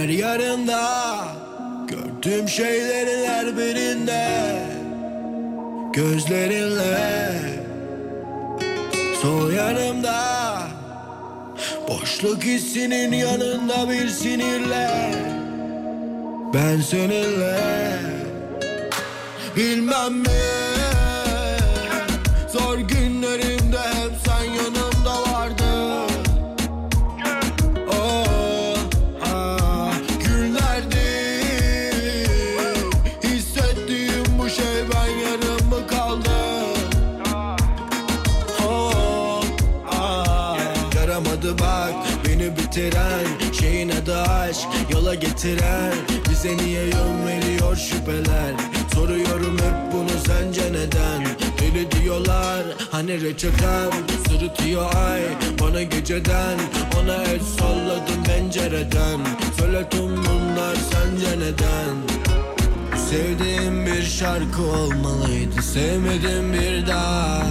Her 0.01 0.09
yarında 0.09 1.17
gördüğüm 1.87 2.49
şeylerin 2.49 3.29
her 3.29 3.57
birinde 3.57 4.27
Gözlerinle 5.93 7.31
sol 9.21 9.51
yanımda 9.51 10.23
Boşluk 11.87 12.43
hissinin 12.43 13.11
yanında 13.11 13.89
bir 13.89 14.09
sinirle 14.09 15.11
Ben 16.53 16.81
seninle 16.81 17.59
Bilmem 19.55 20.13
mi 20.13 20.60
getiren 45.41 45.93
Bize 46.29 46.57
niye 46.57 46.83
yön 46.83 47.27
veriyor 47.27 47.75
şüpheler? 47.75 48.53
Soruyorum 48.95 49.57
hep 49.57 49.93
bunu 49.93 50.09
sence 50.27 50.61
neden? 50.73 51.25
Deli 51.61 51.91
diyorlar 51.91 52.63
hani 52.91 53.21
reçetem 53.21 53.89
Sırıtıyor 54.27 54.95
ay 54.95 55.21
bana 55.61 55.83
geceden 55.83 56.59
Ona 57.01 57.15
el 57.15 57.39
salladım 57.59 58.23
pencereden. 58.23 59.19
Söyle 59.59 59.89
tüm 59.89 60.17
bunlar 60.17 60.75
sence 60.75 61.39
neden? 61.39 61.95
Sevdiğim 63.09 63.85
bir 63.85 64.03
şarkı 64.03 64.61
olmalıydı 64.61 65.61
Sevmedim 65.61 66.53
bir 66.53 66.87
daha. 66.87 67.43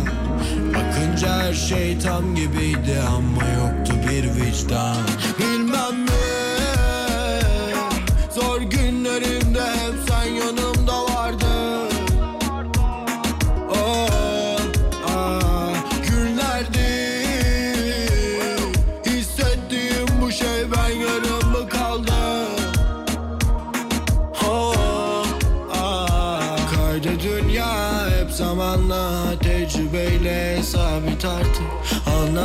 Bakınca 0.74 1.42
her 1.42 1.54
şey 1.54 1.98
tam 1.98 2.34
gibiydi 2.34 2.98
Ama 3.08 3.44
yoktu 3.44 3.94
bir 4.10 4.24
vicdan. 4.24 4.96
Bilmem 5.38 5.59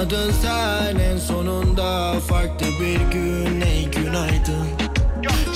Anladın 0.05 0.31
sen 0.41 0.99
en 0.99 1.17
sonunda 1.17 2.13
farklı 2.19 2.67
bir 2.81 2.99
gün. 2.99 3.61
Ey 3.61 3.85
günaydın. 3.91 4.67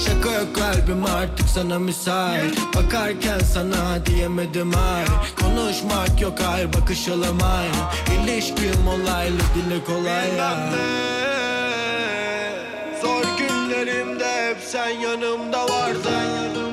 Şaka 0.05 0.34
yok 0.34 0.55
kalbim 0.55 1.05
artık 1.05 1.49
sana 1.49 1.80
müsait. 1.80 2.57
Bakarken 2.76 3.39
sana 3.39 4.05
diyemedim 4.05 4.71
ay. 4.76 5.05
Konuşmak 5.41 6.21
yok 6.21 6.41
ay 6.53 6.73
bakışalım 6.73 7.38
ay 7.43 7.67
İlişkim 8.15 8.88
olaylı 8.88 9.39
dili 9.55 9.85
kolay 9.85 10.27
Zor 13.01 13.23
günlerimde 13.38 14.49
hep 14.49 14.57
sen 14.63 14.89
yanımda 14.89 15.63
vardın 15.63 16.68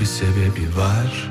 bir 0.00 0.06
sebebi 0.06 0.76
var. 0.76 1.30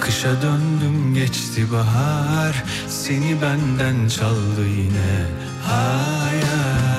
Kışa 0.00 0.42
döndüm 0.42 1.14
geçti 1.14 1.72
bahar. 1.72 2.64
Seni 2.88 3.42
benden 3.42 4.08
çaldı 4.08 4.66
yine 4.68 5.26
hayal. 5.62 6.93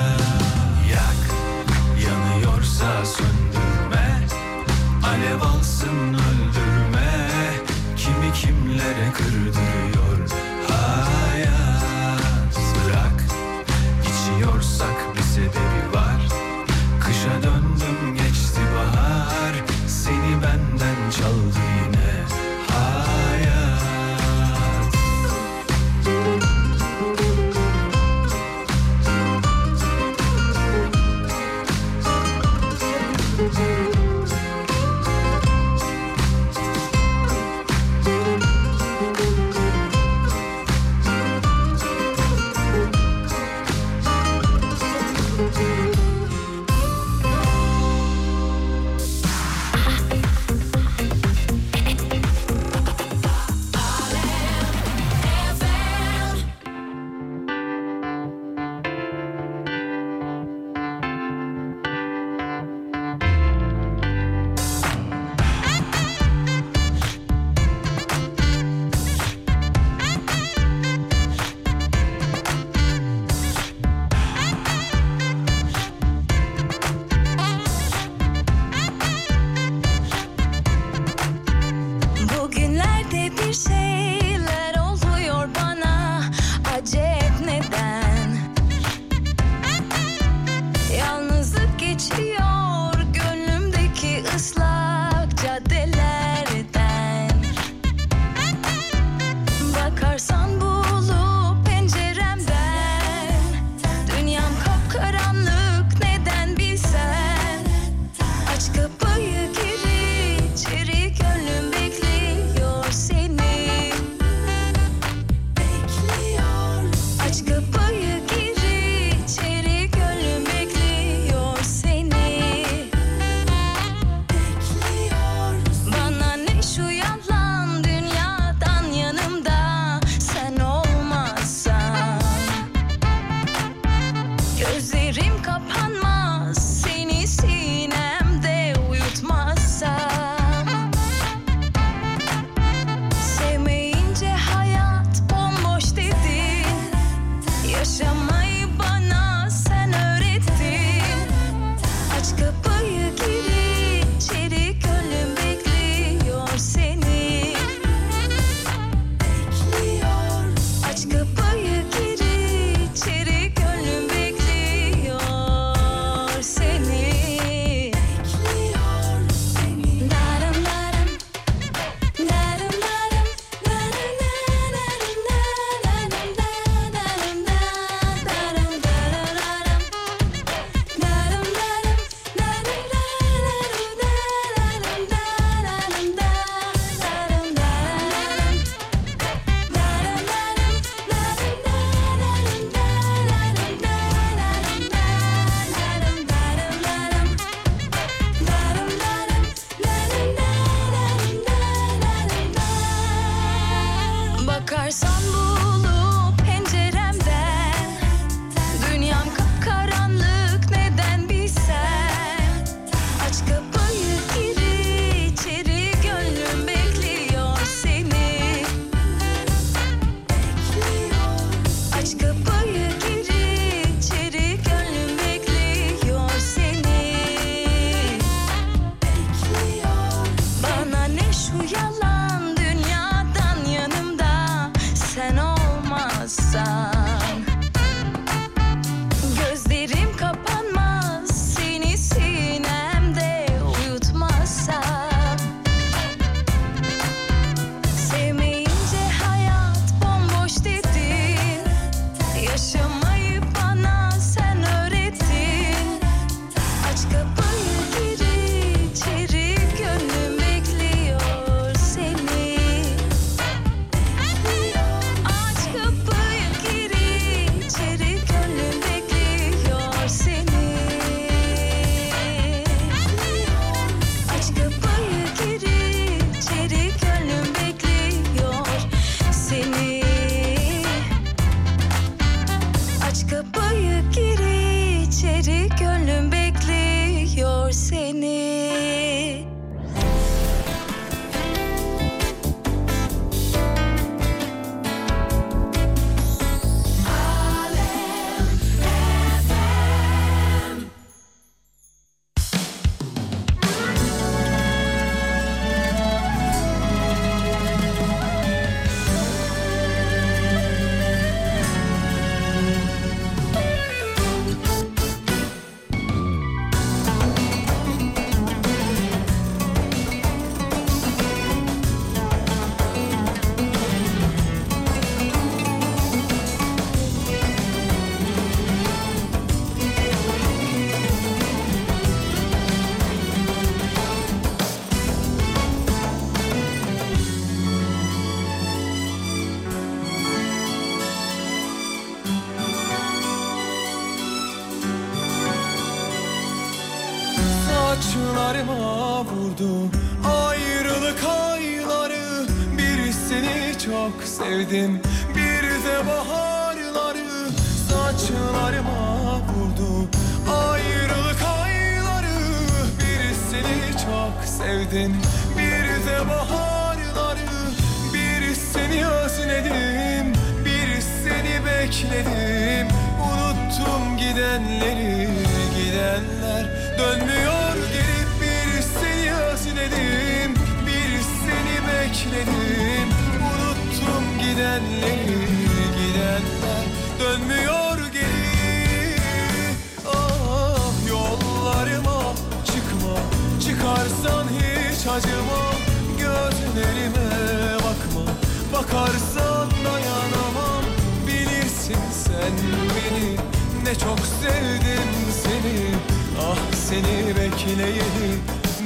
Ne 403.86 403.94
çok 403.94 404.18
sevdim 404.18 405.10
seni 405.42 405.94
Ah 406.40 406.72
seni 406.72 407.28
bekleyeli 407.28 408.38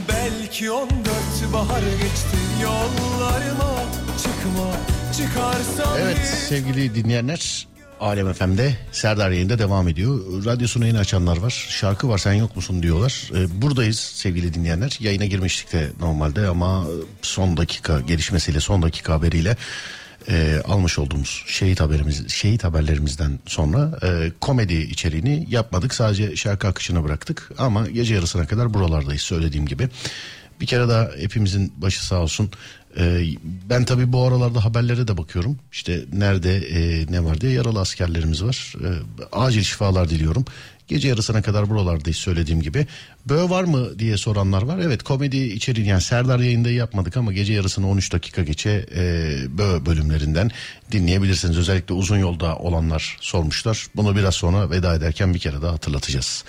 Belki 0.09 0.71
on 0.71 0.89
dört 0.91 1.53
bahar 1.53 1.81
geçti 1.81 2.37
Yollarıma 2.63 3.83
çıkma 4.23 4.77
Çıkarsan 5.17 5.99
Evet 6.01 6.19
sevgili 6.49 6.95
dinleyenler 6.95 7.67
Alem 8.01 8.33
FM'de 8.33 8.77
Serdar 8.93 9.31
yayında 9.31 9.59
devam 9.59 9.89
ediyor. 9.89 10.45
Radyosunu 10.45 10.87
yeni 10.87 10.99
açanlar 10.99 11.37
var. 11.37 11.67
Şarkı 11.69 12.09
var 12.09 12.19
sen 12.19 12.33
yok 12.33 12.57
musun 12.57 12.83
diyorlar. 12.83 13.31
Ee, 13.35 13.63
buradayız 13.63 13.99
sevgili 13.99 14.55
dinleyenler. 14.55 14.97
Yayına 15.01 15.25
girmiştik 15.25 15.73
de 15.73 15.91
normalde 16.01 16.49
ama 16.49 16.87
son 17.23 17.57
dakika 17.57 18.01
gelişmesiyle 18.01 18.61
son 18.61 18.83
dakika 18.83 19.13
haberiyle 19.13 19.57
e, 20.29 20.63
almış 20.65 20.99
olduğumuz 20.99 21.45
şehit 21.47 21.81
haberimiz 21.81 22.29
şehit 22.29 22.65
haberlerimizden 22.65 23.39
sonra 23.47 23.99
e, 24.03 24.33
komedi 24.41 24.75
içeriğini 24.75 25.47
yapmadık. 25.51 25.95
Sadece 25.95 26.37
şarkı 26.37 26.69
akışını 26.69 27.05
bıraktık 27.05 27.51
ama 27.59 27.89
gece 27.89 28.15
yarısına 28.15 28.47
kadar 28.47 28.75
buralardayız 28.75 29.23
söylediğim 29.23 29.67
gibi. 29.67 29.89
Bir 30.61 30.67
kere 30.67 30.89
daha 30.89 31.11
hepimizin 31.19 31.73
başı 31.77 32.07
sağ 32.07 32.17
olsun. 32.17 32.51
Ee, 32.99 33.25
ben 33.71 33.85
tabii 33.85 34.13
bu 34.13 34.23
aralarda 34.23 34.65
haberlere 34.65 35.09
de 35.09 35.17
bakıyorum. 35.17 35.59
İşte 35.73 36.05
nerede 36.13 36.57
e, 36.57 37.07
ne 37.13 37.25
var 37.25 37.41
diye 37.41 37.53
yaralı 37.53 37.81
askerlerimiz 37.81 38.45
var. 38.45 38.75
Ee, 38.85 38.89
acil 39.33 39.63
şifalar 39.63 40.11
diliyorum. 40.11 40.45
Gece 40.91 41.09
yarısına 41.09 41.43
kadar 41.43 41.71
buralardayız 41.71 42.17
söylediğim 42.17 42.63
gibi. 42.63 42.87
Bö 43.27 43.51
var 43.51 43.65
mı 43.65 43.99
diye 43.99 44.17
soranlar 44.17 44.63
var. 44.63 44.79
Evet 44.79 45.03
komedi 45.03 45.37
içeriğini 45.37 45.89
yani 45.89 46.01
Serdar 46.01 46.39
yayında 46.39 46.71
yapmadık 46.71 47.17
ama 47.17 47.33
gece 47.33 47.53
yarısını 47.53 47.89
13 47.89 48.13
dakika 48.13 48.43
geçe 48.43 48.87
e, 48.95 48.99
Bö 49.59 49.87
bölümlerinden 49.87 50.51
dinleyebilirsiniz. 50.93 51.59
Özellikle 51.59 51.95
uzun 51.95 52.19
yolda 52.19 52.57
olanlar 52.57 53.17
sormuşlar. 53.21 53.87
Bunu 53.97 54.17
biraz 54.17 54.35
sonra 54.35 54.71
veda 54.71 54.95
ederken 54.95 55.35
bir 55.35 55.39
kere 55.39 55.63
daha 55.63 55.73
hatırlatacağız. 55.73 56.45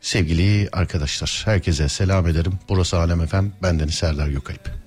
Sevgili 0.00 0.68
arkadaşlar 0.72 1.42
herkese 1.44 1.88
selam 1.88 2.26
ederim. 2.26 2.52
Burası 2.68 2.98
Alem 2.98 3.20
Efem. 3.20 3.52
Bendeniz 3.62 3.94
Serdar 3.94 4.28
Gökalp. 4.28 4.85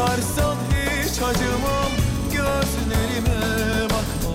Çıkarsan 0.00 0.56
hiç 0.70 1.22
acımam 1.22 1.90
Gözlerime 2.32 3.40
bakma. 3.84 4.34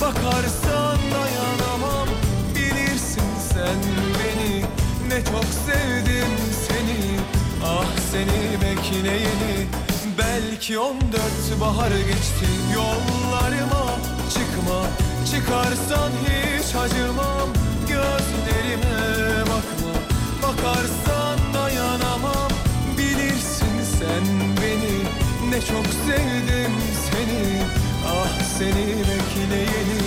Bakarsan 0.00 0.98
dayanamam 1.14 2.08
Bilirsin 2.54 3.30
sen 3.52 3.78
beni. 4.18 4.64
Ne 5.08 5.24
çok 5.24 5.44
sevdim 5.66 6.32
seni 6.68 7.18
Ah 7.64 7.86
seni 8.12 8.60
bekleyeni. 8.62 9.66
Belki 10.18 10.78
on 10.78 11.00
dört 11.00 11.60
bahar 11.60 11.90
geçti 11.90 12.46
Yollarıma 12.74 13.86
çıkma. 14.34 14.80
Çıkarsan 15.30 16.10
hiç 16.28 16.74
acımam 16.74 17.48
Gözlerime 17.88 19.40
bakma. 19.40 19.94
Bakarsan 20.42 21.33
Ne 25.54 25.60
çok 25.60 25.86
sevdim 25.86 26.72
seni. 27.10 27.62
Ah 28.06 28.42
seni 28.58 28.86
bekleyeni. 28.98 30.02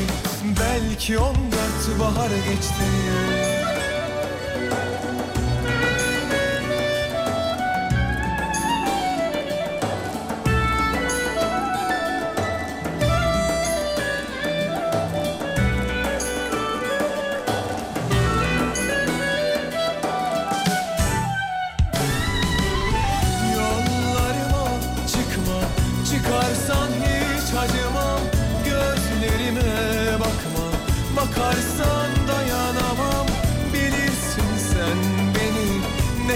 Belki 0.60 1.20
on 1.20 1.36
dört 1.36 2.00
bahar 2.00 2.30
geçti 2.30 2.84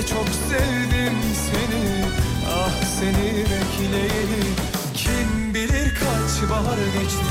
Çok 0.09 0.27
sevdim 0.49 1.17
seni 1.45 2.05
Ah 2.49 2.83
seni 2.99 3.45
bekleyeli 3.45 4.43
Kim 4.95 5.53
bilir 5.53 5.95
kaç 5.95 6.49
bahar 6.49 6.77
geçti. 6.77 7.25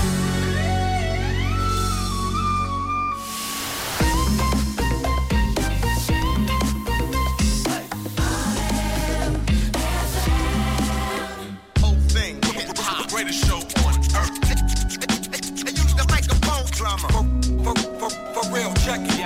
For, 17.65 17.75
for, 17.99 18.11
for, 18.35 18.55
real, 18.55 18.73
check 18.75 19.01
it. 19.01 19.21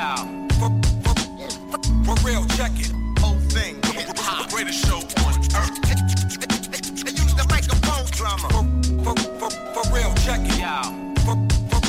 For, 0.58 0.70
for, 1.04 1.14
for, 1.70 2.04
for 2.04 2.26
real, 2.26 2.44
check 2.56 2.72
it. 2.78 2.93
Greatest 4.64 4.86
show 4.86 4.96
on 4.96 5.34
earth. 5.56 5.82
They 7.04 7.12
use 7.12 7.34
the 7.34 7.46
microphone 7.50 8.06
drama. 8.16 8.48
For, 9.04 9.14
for, 9.14 9.50
for, 9.50 9.50
for 9.74 9.94
real, 9.94 10.14
check 10.24 10.40
it 10.40 10.62
out. 10.62 10.86
For, 11.20 11.36
for, 11.68 11.80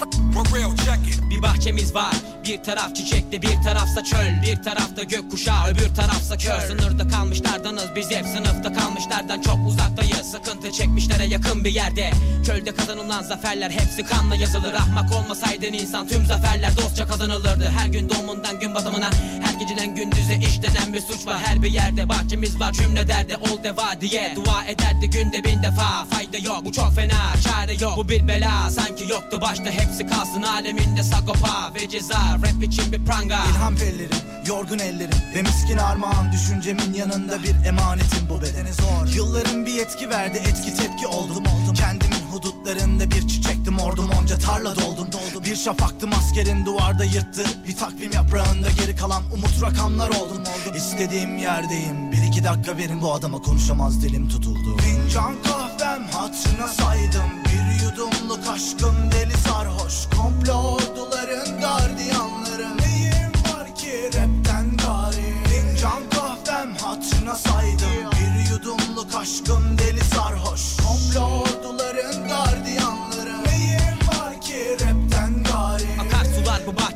for, 0.00 0.44
for 0.44 0.56
real, 0.56 0.74
check 0.74 0.98
it. 1.06 1.16
Bir 1.36 1.42
bahçemiz 1.42 1.94
var 1.94 2.14
Bir 2.44 2.62
taraf 2.62 2.94
çiçekli 2.94 3.42
bir 3.42 3.62
tarafsa 3.64 4.04
çöl 4.04 4.42
Bir 4.42 4.62
tarafta 4.62 5.02
gökkuşağı 5.02 5.66
öbür 5.68 5.94
tarafsa 5.94 6.36
kör 6.36 6.60
Sınırda 6.60 7.08
kalmışlardanız 7.08 7.84
biz 7.96 8.10
hep 8.10 8.26
sınıfta 8.26 8.72
kalmışlardan 8.72 9.40
çok 9.40 9.58
uzaktayız 9.66 10.30
Sıkıntı 10.32 10.72
çekmişlere 10.72 11.24
yakın 11.24 11.64
bir 11.64 11.70
yerde 11.70 12.10
Çölde 12.46 12.74
kazanılan 12.74 13.22
zaferler 13.22 13.70
hepsi 13.70 14.04
kanla 14.04 14.36
yazılır 14.36 14.74
Ahmak 14.74 15.12
olmasaydın 15.12 15.72
insan 15.72 16.08
tüm 16.08 16.26
zaferler 16.26 16.76
dostça 16.76 17.06
kazanılırdı 17.06 17.72
Her 17.78 17.86
gün 17.86 18.08
doğumundan 18.08 18.60
gün 18.60 18.74
batımına 18.74 19.10
geceden 19.58 19.94
gündüze 19.94 20.34
işlenen 20.34 20.92
bir 20.92 21.00
suç 21.00 21.26
var. 21.26 21.38
Her 21.44 21.62
bir 21.62 21.70
yerde 21.70 22.08
bahçemiz 22.08 22.60
var 22.60 22.72
cümle 22.72 23.08
derdi 23.08 23.36
ol 23.36 23.64
deva 23.64 24.00
diye. 24.00 24.32
Dua 24.36 24.64
ederdi 24.64 25.10
günde 25.10 25.44
bin 25.44 25.62
defa 25.62 26.04
Fayda 26.10 26.38
yok 26.38 26.64
bu 26.64 26.72
çok 26.72 26.94
fena 26.94 27.34
çare 27.44 27.74
yok. 27.80 27.96
Bu 27.96 28.08
bir 28.08 28.28
bela 28.28 28.70
sanki 28.70 29.12
yoktu 29.12 29.38
başta 29.40 29.70
hepsi 29.70 30.06
kalsın 30.06 30.42
aleminde 30.42 31.02
sagopa 31.02 31.74
ve 31.74 31.88
ceza. 31.88 32.18
Rap 32.34 32.62
için 32.62 32.92
bir 32.92 33.04
pranga. 33.04 33.38
İlham 33.50 33.76
pellerim, 33.76 34.16
yorgun 34.46 34.78
ellerim 34.78 35.18
Ve 35.34 35.42
miskin 35.42 35.76
armağan 35.76 36.32
düşüncemin 36.32 36.94
yanında 36.94 37.42
bir 37.42 37.66
emanetim. 37.66 38.28
Bu 38.30 38.42
bedene 38.42 38.72
zor. 38.72 39.14
Yılların 39.14 39.66
bir 39.66 39.78
etki 39.78 40.10
verdi 40.10 40.38
etki 40.38 40.74
tepki 40.76 41.06
oldum 41.06 41.44
oldum. 41.46 41.74
Kendimin 41.74 42.15
hudutlarında 42.36 43.10
bir 43.10 43.28
çiçektim 43.28 43.78
ordum 43.78 44.10
onca 44.20 44.38
tarla 44.38 44.76
doldum. 44.76 45.08
Doldum 45.12 45.44
Bir 45.44 45.56
şafaktım 45.56 46.10
askerin 46.12 46.66
duvarda 46.66 47.04
yırttı. 47.04 47.44
Bir 47.68 47.76
takvim 47.76 48.12
yaprağında 48.12 48.68
geri 48.80 48.96
kalan 48.96 49.22
umut 49.34 49.62
rakamlar 49.62 50.08
oldum. 50.08 50.42
Oldum 50.42 50.76
İstediğim 50.76 51.38
yerdeyim 51.38 52.12
bir 52.12 52.22
iki 52.22 52.44
dakika 52.44 52.76
verin. 52.76 53.02
Bu 53.02 53.12
adama 53.12 53.42
konuşamaz 53.42 54.02
dilim 54.02 54.28
tutuldu. 54.28 54.76
Fincan 54.76 55.34
kahve 55.42 55.66
kahvem 55.86 56.08
hatırına 56.08 56.68
saydım. 56.68 57.30
Bir 57.44 57.84
yudumluk 57.84 58.48
aşkım 58.48 58.96
deli 59.12 59.38
sarhoş. 59.38 60.08
Komplo 60.16 60.78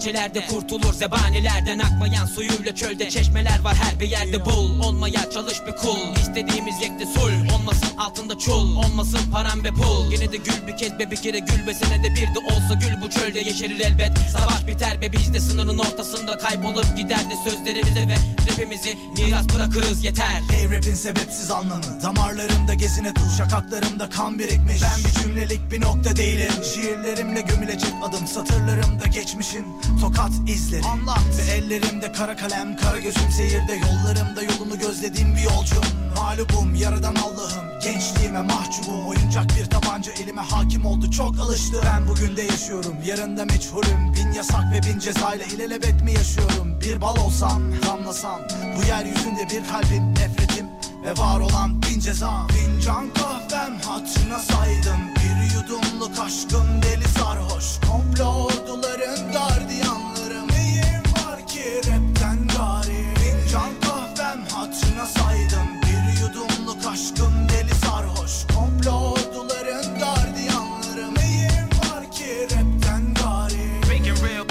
bahçelerde 0.01 0.47
kurtulur 0.47 0.93
zebanilerden 0.93 1.78
Akmayan 1.78 2.27
suyuyla 2.27 2.74
çölde. 2.74 3.10
Çeşmeler 3.10 3.60
var 3.64 3.74
her 3.74 4.01
bir 4.01 4.09
yerde 4.09 4.44
bul 4.44 4.81
Olmaya 4.81 5.31
çalış 5.31 5.60
bir 5.66 5.72
kul. 5.72 6.16
İstediğimiz 6.16 6.82
yekte 6.82 7.06
sul 7.06 7.55
Olmasın 7.55 7.97
altında 7.98 8.39
çul 8.39 8.77
olmasın 8.77 9.31
param 9.32 9.64
ve 9.64 9.70
pul. 9.70 10.12
Yine 10.12 10.32
de 10.32 10.36
gül 10.36 10.66
bir 10.66 10.77
kez 10.77 10.98
be 10.98 11.10
bir 11.10 11.16
kere 11.16 11.39
gül 11.39 11.66
be 11.66 11.74
senede 11.74 12.10
bir 12.14 12.35
de 12.35 12.39
olsa 12.39 12.74
gül 12.74 13.02
bu 13.02 13.10
çölde 13.10 13.39
yeşerir 13.39 13.81
elbet. 13.81 14.18
Savaş 14.32 14.66
biter 14.66 15.01
be 15.01 15.12
biz 15.12 15.35
de 15.35 15.40
sınırın 15.40 15.78
ortasında 15.78 16.39
kaybolup 16.39 16.97
gider 16.97 17.31
de 17.31 17.51
Sözlerimize 17.51 18.09
ve 18.09 18.14
rapimizi 18.60 18.98
miras 19.16 19.47
bırakırız 19.55 20.05
yeter. 20.05 20.43
Ey 20.59 20.77
rapin 20.77 20.94
sebepsiz 20.94 21.51
anlamı 21.51 22.02
Damarlarımda 22.02 22.74
gezine 22.74 23.14
tul 23.14 23.31
Şakaklarımda 23.39 24.10
kan 24.10 24.39
birikmiş. 24.39 24.82
Ben 24.82 25.05
bir 25.05 25.20
cümlelik 25.20 25.70
bir 25.70 25.81
nokta 25.81 26.16
değilim. 26.16 26.52
Şiirlerimle 26.74 27.40
gömülecek 27.40 27.90
adım 28.02 28.27
Satırlarımda 28.27 29.06
geçmişin 29.06 29.66
tokat 30.00 30.32
izleri. 30.46 30.82
Anlat. 30.82 31.20
Ve 31.38 31.52
ellerimde 31.52 32.12
kara 32.12 32.36
kalem 32.36 32.76
Kara 32.76 32.98
gözüm 32.98 33.30
seyirde. 33.36 33.74
Yollarımda 33.74 34.42
yolunu 34.42 34.78
gözlediğim 34.78 35.36
bir 35.36 35.40
yolcum. 35.40 35.84
Mağlubum 36.16 36.74
yaradan 36.74 37.14
Allah'ım. 37.14 37.80
Gençliğime 37.82 38.42
mahcubum. 38.42 39.06
Oyuncak 39.06 39.46
bir 39.58 39.64
tabanca 39.64 40.12
elime 40.12 40.40
hakim 40.40 40.86
oldu. 40.86 41.10
Çok 41.10 41.38
alıştı. 41.38 41.80
Ben 41.84 42.08
bugün 42.08 42.36
de 42.36 42.42
yaşıyorum. 42.42 42.94
Yarında 43.06 43.44
meçhulüm. 43.44 44.14
Bin 44.16 44.32
yasak 44.32 44.72
ve 44.72 44.82
bin 44.82 44.98
cezayla 44.98 45.44
ilelebet 45.44 46.02
mi 46.02 46.12
yaşıyorum? 46.12 46.80
Bir 46.80 47.00
bal 47.00 47.16
olsam 47.16 47.62
damlasam 47.86 48.40
Bu 48.76 48.86
yeryüzünde 48.86 49.44
bir 49.50 49.68
kalbim 49.68 50.14
nefretim 50.14 50.66
ve 51.04 51.22
var 51.22 51.40
olan 51.40 51.82
bin 51.82 52.00
ceza 52.00 52.46
Fincan 52.46 53.14
kahvem 53.14 53.78
hatırına 53.80 54.38
saydım 54.38 55.19
Bir 55.60 55.64
yudumluk 55.64 56.18
aşkım 56.18 56.82
deli 56.82 57.08
sarhoş 57.08 57.80
Komplo 57.90 58.24
orduların 58.24 59.32
gardiyanları 59.32 60.48
Neyim 60.48 61.02
var 61.16 61.46
ki 61.46 61.64
rapten 61.76 62.48
gari 62.48 63.14
Fincan 63.14 63.70
kahvem 63.80 64.44
hatırına 64.52 65.06
saydım 65.06 65.68
Bir 65.82 66.22
yudumluk 66.22 66.86
aşkım 66.86 67.48
deli 67.48 67.74
sarhoş 67.74 68.46
Komplo 68.54 68.90
orduların 68.90 69.98
gardiyanları 69.98 71.14
Neyim 71.14 71.68
var 71.78 72.12
ki 72.12 72.48
rapten 72.50 73.14
gari 73.14 73.84
Speaking 73.84 74.18
real, 74.18 74.44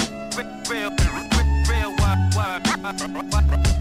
real, 0.70 0.92
real, 0.92 0.92
real 1.70 1.92
word, 1.98 2.34
word, 2.34 2.66
words. 3.10 3.79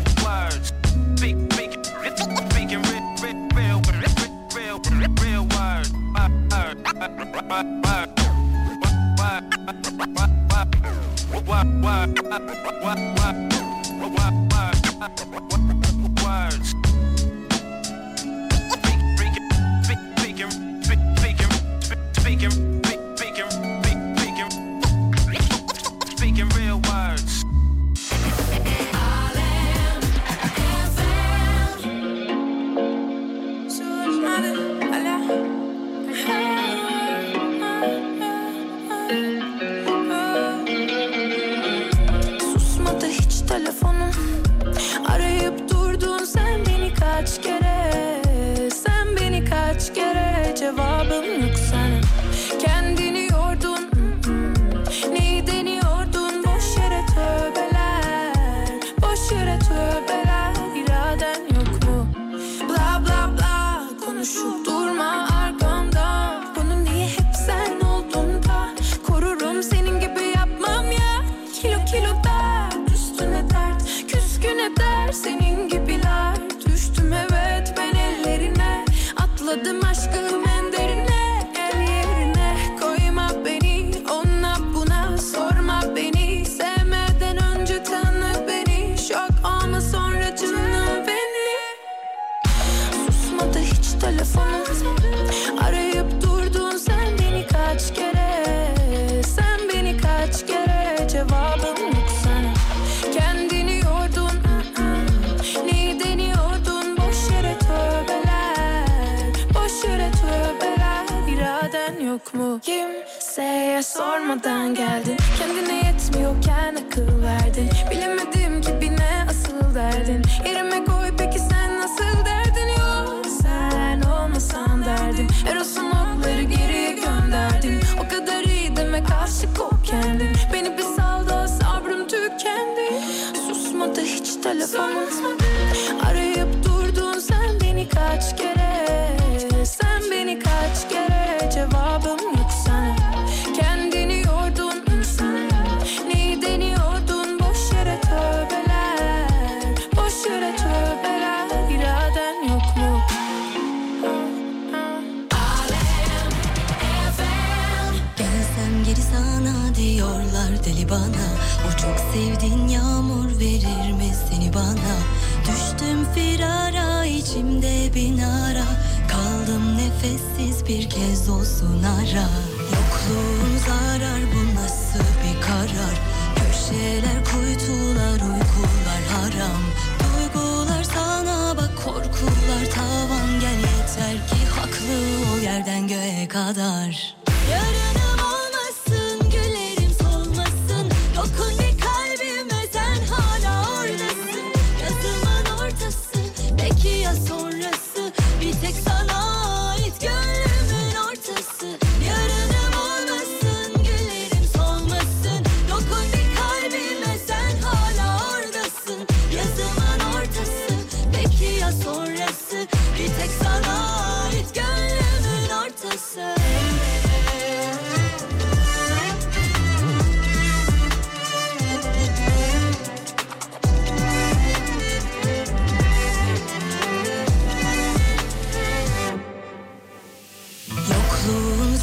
Words. 16.25 16.88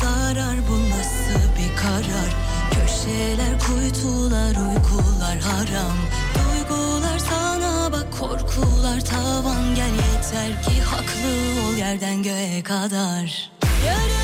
zarar 0.01 0.55
bu 0.69 0.89
nasıl 0.89 1.43
bir 1.57 1.77
karar? 1.81 2.31
Köşeler 2.71 3.59
kuytular 3.59 4.49
uykular 4.49 5.37
haram. 5.39 5.97
Duygular 6.35 7.19
sana 7.19 7.91
bak 7.91 8.07
korkular 8.19 9.01
tavan. 9.01 9.75
Gel 9.75 9.93
yeter 9.93 10.63
ki 10.63 10.81
haklı 10.81 11.61
ol 11.67 11.77
yerden 11.77 12.23
göğe 12.23 12.63
kadar. 12.63 13.51
Yarın 13.85 14.14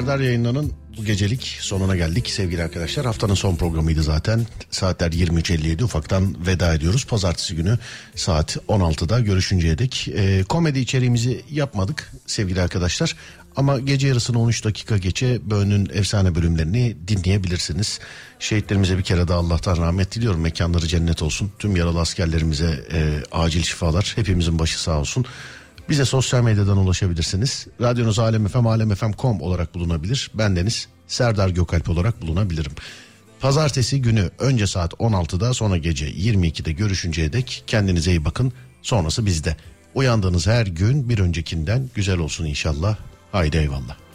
Serdar 0.00 0.20
yayınlarının 0.20 0.72
bu 0.98 1.04
gecelik 1.04 1.58
sonuna 1.60 1.96
geldik 1.96 2.30
sevgili 2.30 2.62
arkadaşlar. 2.62 3.06
Haftanın 3.06 3.34
son 3.34 3.56
programıydı 3.56 4.02
zaten. 4.02 4.46
Saatler 4.70 5.12
23.57 5.12 5.84
ufaktan 5.84 6.46
veda 6.46 6.74
ediyoruz. 6.74 7.06
Pazartesi 7.06 7.56
günü 7.56 7.78
saat 8.14 8.56
16'da 8.68 9.20
görüşünceye 9.20 9.78
dek. 9.78 10.08
Ee, 10.08 10.44
komedi 10.48 10.78
içeriğimizi 10.78 11.42
yapmadık 11.50 12.12
sevgili 12.26 12.62
arkadaşlar. 12.62 13.16
Ama 13.56 13.78
gece 13.78 14.08
yarısını 14.08 14.40
13 14.40 14.64
dakika 14.64 14.98
geçe 14.98 15.50
Böğün'ün 15.50 15.90
efsane 15.92 16.34
bölümlerini 16.34 16.96
dinleyebilirsiniz. 17.08 18.00
Şehitlerimize 18.38 18.98
bir 18.98 19.02
kere 19.02 19.28
daha 19.28 19.38
Allah'tan 19.38 19.76
rahmet 19.76 20.14
diliyorum. 20.14 20.40
Mekanları 20.40 20.86
cennet 20.86 21.22
olsun. 21.22 21.52
Tüm 21.58 21.76
yaralı 21.76 22.00
askerlerimize 22.00 22.84
e, 22.92 23.22
acil 23.32 23.62
şifalar. 23.62 24.12
Hepimizin 24.16 24.58
başı 24.58 24.82
sağ 24.82 25.00
olsun. 25.00 25.24
Bize 25.90 26.04
sosyal 26.04 26.42
medyadan 26.42 26.76
ulaşabilirsiniz. 26.76 27.66
Radyonuz 27.80 28.18
Alem 28.18 28.48
FM, 28.48 28.66
alemfm.com 28.66 29.40
olarak 29.40 29.74
bulunabilir. 29.74 30.30
Bendeniz 30.34 30.88
Serdar 31.06 31.48
Gökalp 31.48 31.88
olarak 31.88 32.22
bulunabilirim. 32.22 32.72
Pazartesi 33.40 34.02
günü 34.02 34.30
önce 34.38 34.66
saat 34.66 34.92
16'da 34.92 35.54
sonra 35.54 35.76
gece 35.76 36.10
22'de 36.10 36.72
görüşünceye 36.72 37.32
dek 37.32 37.64
kendinize 37.66 38.10
iyi 38.10 38.24
bakın. 38.24 38.52
Sonrası 38.82 39.26
bizde. 39.26 39.56
Uyandığınız 39.94 40.46
her 40.46 40.66
gün 40.66 41.08
bir 41.08 41.18
öncekinden 41.18 41.90
güzel 41.94 42.18
olsun 42.18 42.44
inşallah. 42.44 42.96
Haydi 43.32 43.56
eyvallah. 43.56 43.96